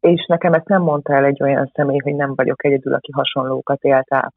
és 0.00 0.26
nekem 0.26 0.52
ezt 0.52 0.68
nem 0.68 0.82
mondta 0.82 1.14
el 1.14 1.24
egy 1.24 1.42
olyan 1.42 1.70
személy, 1.74 1.98
hogy 1.98 2.14
nem 2.14 2.34
vagyok 2.34 2.64
egyedül, 2.64 2.94
aki 2.94 3.12
hasonlókat 3.12 3.82
élt 3.82 4.14
át. 4.14 4.34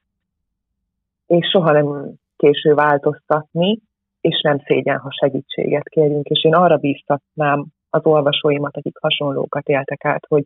És 1.27 1.49
soha 1.49 1.71
nem 1.71 2.13
késő 2.37 2.73
változtatni, 2.73 3.79
és 4.21 4.41
nem 4.41 4.59
szégyen, 4.65 4.97
ha 4.97 5.11
segítséget 5.11 5.89
kérjünk. 5.89 6.25
És 6.25 6.43
én 6.43 6.55
arra 6.55 6.77
bíztatnám 6.77 7.65
az 7.89 8.05
olvasóimat, 8.05 8.77
akik 8.77 8.97
hasonlókat 9.01 9.67
éltek 9.67 10.05
át, 10.05 10.25
hogy 10.27 10.45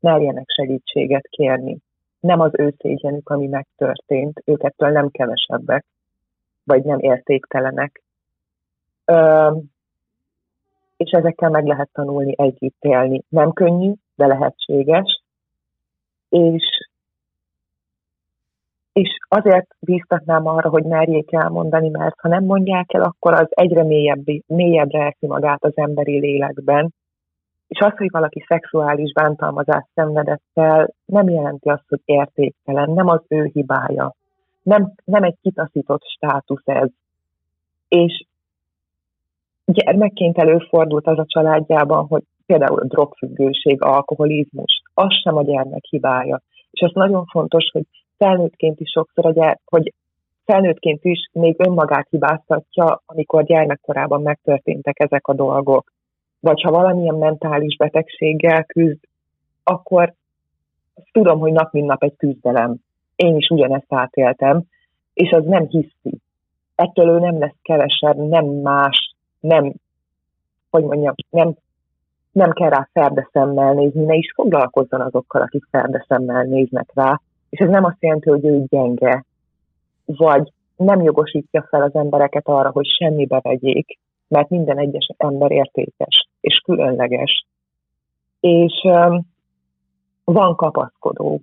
merjenek 0.00 0.48
segítséget 0.48 1.26
kérni. 1.30 1.78
Nem 2.20 2.40
az 2.40 2.50
ő 2.58 2.74
szégyenük, 2.78 3.28
ami 3.28 3.46
megtörtént, 3.46 4.42
őkettől 4.44 4.90
nem 4.90 5.08
kevesebbek, 5.10 5.84
vagy 6.64 6.84
nem 6.84 6.98
értéktelenek. 6.98 8.02
Ö, 9.04 9.50
és 10.96 11.10
ezekkel 11.10 11.50
meg 11.50 11.66
lehet 11.66 11.88
tanulni 11.92 12.34
együtt 12.36 12.84
élni. 12.84 13.22
Nem 13.28 13.52
könnyű, 13.52 13.92
de 14.14 14.26
lehetséges. 14.26 15.22
És 16.28 16.87
és 18.98 19.18
azért 19.28 19.66
bíztatnám 19.80 20.46
arra, 20.46 20.68
hogy 20.68 20.84
merjék 20.84 21.32
elmondani, 21.32 21.88
mert 21.88 22.20
ha 22.20 22.28
nem 22.28 22.44
mondják 22.44 22.92
el, 22.92 23.02
akkor 23.02 23.34
az 23.34 23.46
egyre 23.48 23.82
mélyebb, 23.82 24.24
mélyebbre 24.46 25.06
eszi 25.06 25.26
magát 25.26 25.64
az 25.64 25.72
emberi 25.74 26.18
lélekben. 26.18 26.94
És 27.68 27.78
az, 27.78 27.92
hogy 27.96 28.10
valaki 28.10 28.44
szexuális 28.48 29.12
bántalmazást 29.12 29.88
szenvedett 29.94 30.42
fel, 30.52 30.94
nem 31.04 31.28
jelenti 31.28 31.68
azt, 31.68 31.84
hogy 31.88 32.00
értéktelen, 32.04 32.90
nem 32.90 33.08
az 33.08 33.20
ő 33.28 33.50
hibája. 33.52 34.14
Nem, 34.62 34.92
nem 35.04 35.22
egy 35.22 35.36
kitaszított 35.42 36.02
státusz 36.04 36.62
ez. 36.64 36.88
És 37.88 38.24
gyermekként 39.64 40.38
előfordult 40.38 41.06
az 41.06 41.18
a 41.18 41.26
családjában, 41.26 42.06
hogy 42.06 42.22
például 42.46 42.80
a 42.80 42.84
drogfüggőség, 42.84 43.82
alkoholizmus, 43.82 44.82
az 44.94 45.14
sem 45.22 45.36
a 45.36 45.42
gyermek 45.42 45.84
hibája. 45.84 46.40
És 46.70 46.80
ez 46.80 46.90
nagyon 46.94 47.24
fontos, 47.24 47.70
hogy 47.72 47.84
felnőttként 48.18 48.80
is 48.80 48.90
sokszor, 48.90 49.26
a 49.26 49.32
gyere, 49.32 49.60
hogy 49.64 49.92
felnőttként 50.44 51.04
is 51.04 51.28
még 51.32 51.54
önmagát 51.58 52.06
hibáztatja, 52.10 53.02
amikor 53.06 53.44
gyermekkorában 53.44 54.22
megtörténtek 54.22 55.00
ezek 55.00 55.28
a 55.28 55.34
dolgok. 55.34 55.92
Vagy 56.40 56.60
ha 56.60 56.70
valamilyen 56.70 57.14
mentális 57.14 57.76
betegséggel 57.76 58.64
küzd, 58.64 58.98
akkor 59.64 60.14
tudom, 61.12 61.38
hogy 61.38 61.52
nap 61.52 61.72
mint 61.72 61.86
nap 61.86 62.02
egy 62.02 62.16
küzdelem. 62.16 62.76
Én 63.16 63.36
is 63.36 63.48
ugyanezt 63.48 63.92
átéltem, 63.92 64.62
és 65.14 65.30
az 65.30 65.44
nem 65.44 65.66
hiszi. 65.66 66.20
Ettől 66.74 67.08
ő 67.08 67.18
nem 67.18 67.38
lesz 67.38 67.56
kevesebb, 67.62 68.16
nem 68.16 68.44
más, 68.44 69.14
nem, 69.40 69.72
hogy 70.70 70.84
mondjam, 70.84 71.14
nem, 71.30 71.54
nem 72.32 72.52
kell 72.52 72.68
rá 72.68 72.88
szemmel 73.32 73.72
nézni, 73.72 74.04
ne 74.04 74.14
is 74.14 74.32
foglalkozzon 74.34 75.00
azokkal, 75.00 75.42
akik 75.42 75.64
szemmel 76.08 76.42
néznek 76.42 76.90
rá, 76.94 77.20
és 77.50 77.58
ez 77.58 77.68
nem 77.68 77.84
azt 77.84 78.02
jelenti, 78.02 78.30
hogy 78.30 78.44
ő 78.44 78.64
gyenge, 78.68 79.24
vagy 80.04 80.52
nem 80.76 81.00
jogosítja 81.00 81.66
fel 81.70 81.82
az 81.82 81.94
embereket 81.94 82.46
arra, 82.46 82.70
hogy 82.70 82.86
semmibe 82.86 83.40
vegyék, 83.42 83.98
mert 84.28 84.48
minden 84.48 84.78
egyes 84.78 85.10
ember 85.16 85.50
értékes 85.50 86.28
és 86.40 86.58
különleges. 86.64 87.46
És 88.40 88.72
um, 88.82 89.26
van 90.24 90.56
kapaszkodó. 90.56 91.40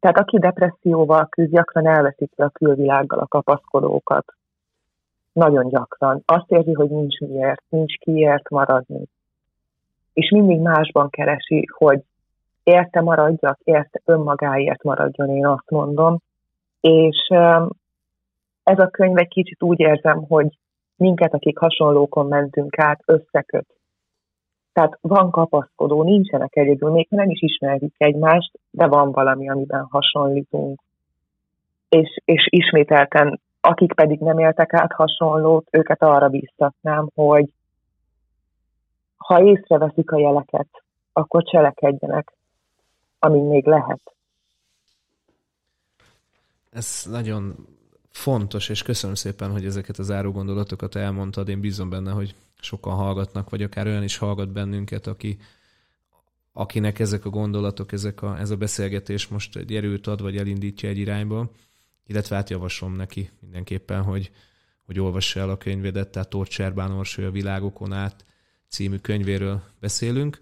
Tehát 0.00 0.18
aki 0.18 0.38
depresszióval 0.38 1.28
küzd, 1.28 1.50
gyakran 1.50 1.86
elveszíti 1.86 2.42
a 2.42 2.48
külvilággal 2.48 3.18
a 3.18 3.26
kapaszkodókat. 3.26 4.24
Nagyon 5.32 5.68
gyakran. 5.68 6.22
Azt 6.26 6.50
érzi, 6.50 6.72
hogy 6.72 6.90
nincs 6.90 7.18
miért, 7.18 7.62
nincs 7.68 7.98
kiért 7.98 8.50
maradni. 8.50 9.04
És 10.12 10.30
mindig 10.30 10.60
másban 10.60 11.10
keresi, 11.10 11.66
hogy 11.76 12.02
érte 12.62 13.00
maradjak, 13.00 13.58
érte 13.64 14.00
önmagáért 14.04 14.82
maradjon, 14.82 15.28
én 15.28 15.46
azt 15.46 15.70
mondom. 15.70 16.18
És 16.80 17.26
ez 18.62 18.78
a 18.78 18.90
könyv 18.90 19.18
egy 19.18 19.28
kicsit 19.28 19.62
úgy 19.62 19.80
érzem, 19.80 20.24
hogy 20.28 20.58
minket, 20.96 21.34
akik 21.34 21.58
hasonlókon 21.58 22.26
mentünk 22.26 22.78
át, 22.78 23.02
összeköt. 23.04 23.66
Tehát 24.72 24.98
van 25.00 25.30
kapaszkodó, 25.30 26.02
nincsenek 26.02 26.56
egyedül, 26.56 26.90
még 26.90 27.06
nem 27.10 27.30
is 27.30 27.40
ismerjük 27.42 27.94
egymást, 27.96 28.50
de 28.70 28.86
van 28.86 29.12
valami, 29.12 29.48
amiben 29.48 29.86
hasonlítunk. 29.90 30.80
És, 31.88 32.20
és 32.24 32.46
ismételten, 32.50 33.40
akik 33.60 33.94
pedig 33.94 34.18
nem 34.18 34.38
éltek 34.38 34.74
át 34.74 34.92
hasonlót, 34.92 35.66
őket 35.70 36.02
arra 36.02 36.28
bíztatnám, 36.28 37.08
hogy 37.14 37.50
ha 39.16 39.42
észreveszik 39.42 40.10
a 40.10 40.18
jeleket, 40.18 40.68
akkor 41.12 41.42
cselekedjenek, 41.42 42.32
amíg 43.22 43.42
még 43.42 43.66
lehet. 43.66 44.00
Ez 46.70 47.02
nagyon 47.10 47.66
fontos, 48.10 48.68
és 48.68 48.82
köszönöm 48.82 49.14
szépen, 49.14 49.50
hogy 49.50 49.64
ezeket 49.64 49.98
az 49.98 50.10
áró 50.10 50.32
gondolatokat 50.32 50.94
elmondtad. 50.94 51.48
Én 51.48 51.60
bízom 51.60 51.90
benne, 51.90 52.10
hogy 52.10 52.34
sokan 52.60 52.94
hallgatnak, 52.94 53.50
vagy 53.50 53.62
akár 53.62 53.86
olyan 53.86 54.02
is 54.02 54.16
hallgat 54.16 54.52
bennünket, 54.52 55.06
aki, 55.06 55.38
akinek 56.52 56.98
ezek 56.98 57.24
a 57.24 57.30
gondolatok, 57.30 57.92
ezek 57.92 58.22
a, 58.22 58.38
ez 58.38 58.50
a 58.50 58.56
beszélgetés 58.56 59.28
most 59.28 59.56
egy 59.56 59.74
erőt 59.74 60.06
ad, 60.06 60.22
vagy 60.22 60.36
elindítja 60.36 60.88
egy 60.88 60.98
irányba, 60.98 61.50
illetve 62.06 62.36
hát 62.36 62.50
javaslom 62.50 62.94
neki 62.94 63.30
mindenképpen, 63.40 64.02
hogy, 64.02 64.30
hogy 64.86 65.00
olvassa 65.00 65.40
el 65.40 65.50
a 65.50 65.58
könyvedet, 65.58 66.08
tehát 66.08 66.28
Tóth 66.30 66.50
Cserbán 66.50 66.90
Orsolya 66.90 67.28
a 67.28 67.32
világokon 67.32 67.92
át 67.92 68.24
című 68.68 68.96
könyvéről 68.96 69.62
beszélünk, 69.80 70.38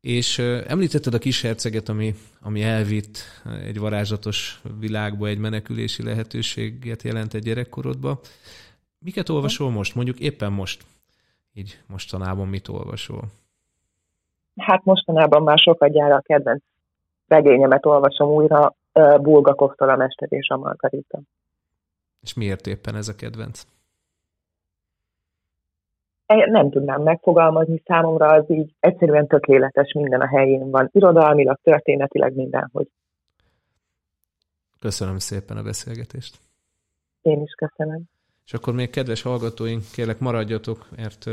és 0.00 0.38
említetted 0.66 1.14
a 1.14 1.18
kis 1.18 1.42
herceget, 1.42 1.88
ami, 1.88 2.14
ami 2.42 2.62
elvitt 2.62 3.18
egy 3.64 3.78
varázslatos 3.78 4.60
világba, 4.78 5.26
egy 5.26 5.38
menekülési 5.38 6.02
lehetőséget 6.02 7.02
jelent 7.02 7.34
egy 7.34 7.42
gyerekkorodba. 7.42 8.20
Miket 8.98 9.28
olvasol 9.28 9.70
most? 9.70 9.94
Mondjuk 9.94 10.18
éppen 10.18 10.52
most. 10.52 10.84
Így 11.54 11.80
mostanában 11.86 12.48
mit 12.48 12.68
olvasol? 12.68 13.22
Hát 14.56 14.84
mostanában 14.84 15.42
már 15.42 15.58
sokat 15.58 15.92
gyára 15.92 16.14
a 16.14 16.20
kedvenc 16.20 16.62
regényemet 17.26 17.86
olvasom 17.86 18.28
újra, 18.28 18.74
Bulgakovtól 19.20 19.88
a 19.88 19.96
Mester 19.96 20.32
és 20.32 20.48
a 20.48 20.56
Margarita. 20.56 21.20
És 22.20 22.34
miért 22.34 22.66
éppen 22.66 22.94
ez 22.96 23.08
a 23.08 23.14
kedvenc? 23.14 23.62
Nem 26.36 26.70
tudnám 26.70 27.02
megfogalmazni, 27.02 27.82
számomra 27.84 28.26
az 28.26 28.44
így 28.50 28.74
egyszerűen 28.80 29.26
tökéletes, 29.26 29.92
minden 29.92 30.20
a 30.20 30.26
helyén 30.26 30.70
van, 30.70 30.88
irodalmilag, 30.92 31.58
történetileg, 31.62 32.34
mindenhogy. 32.34 32.88
Köszönöm 34.80 35.18
szépen 35.18 35.56
a 35.56 35.62
beszélgetést. 35.62 36.38
Én 37.22 37.42
is 37.42 37.52
köszönöm. 37.52 38.02
És 38.46 38.52
akkor 38.52 38.74
még 38.74 38.90
kedves 38.90 39.22
hallgatóink, 39.22 39.82
kérlek 39.92 40.18
maradjatok, 40.18 40.88
mert 40.96 41.26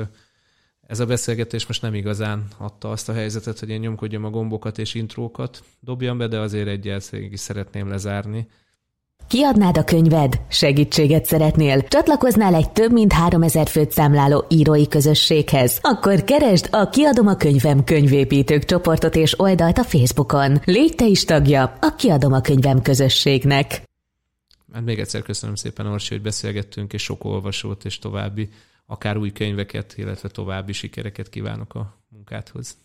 ez 0.88 1.00
a 1.00 1.06
beszélgetés 1.06 1.68
most 1.68 1.82
nem 1.82 1.94
igazán 1.94 2.44
adta 2.58 2.90
azt 2.90 3.10
a 3.10 3.14
helyzetet, 3.14 3.60
hogy 3.60 3.70
én 3.70 3.80
nyomkodjam 3.80 4.26
a 4.26 4.30
gombokat 4.30 4.78
és 4.78 4.94
intrókat, 4.94 5.60
dobjam 5.80 6.18
be, 6.18 6.28
de 6.28 6.40
azért 6.40 6.68
egyel 6.68 7.00
is 7.12 7.40
szeretném 7.40 7.90
lezárni. 7.90 8.48
Kiadnád 9.28 9.78
a 9.78 9.84
könyved? 9.84 10.42
Segítséget 10.50 11.26
szeretnél? 11.26 11.82
Csatlakoznál 11.82 12.54
egy 12.56 12.72
több 12.72 12.92
mint 12.92 13.14
3000 13.14 13.68
főt 13.68 13.92
számláló 13.92 14.46
írói 14.50 14.88
közösséghez? 14.88 15.80
Akkor 15.82 16.24
keresd 16.24 16.68
a 16.72 16.90
Kiadom 16.90 17.28
a 17.28 17.36
könyvem 17.36 17.84
könyvépítők 17.84 18.66
csoportot 18.66 19.16
és 19.16 19.40
oldalt 19.40 19.78
a 19.78 19.84
Facebookon. 19.84 20.62
Légy 20.66 20.96
te 20.96 21.06
is 21.06 21.26
tagja 21.26 21.78
a 21.82 21.96
Kiadom 21.96 22.34
a 22.34 22.42
könyvem 22.42 22.82
közösségnek. 22.82 23.84
Hát 24.74 24.84
még 24.84 25.00
egyszer 25.00 25.22
köszönöm 25.22 25.56
szépen, 25.56 25.88
Orsi, 25.88 26.14
hogy 26.14 26.24
beszélgettünk, 26.24 26.94
és 26.94 27.04
sok 27.04 27.24
olvasót 27.26 27.86
és 27.86 28.00
további, 28.00 28.50
akár 28.86 29.18
új 29.18 29.32
könyveket, 29.32 29.94
illetve 29.98 30.30
további 30.30 30.74
sikereket 30.74 31.30
kívánok 31.30 31.76
a 31.76 31.98
munkádhoz. 32.10 32.78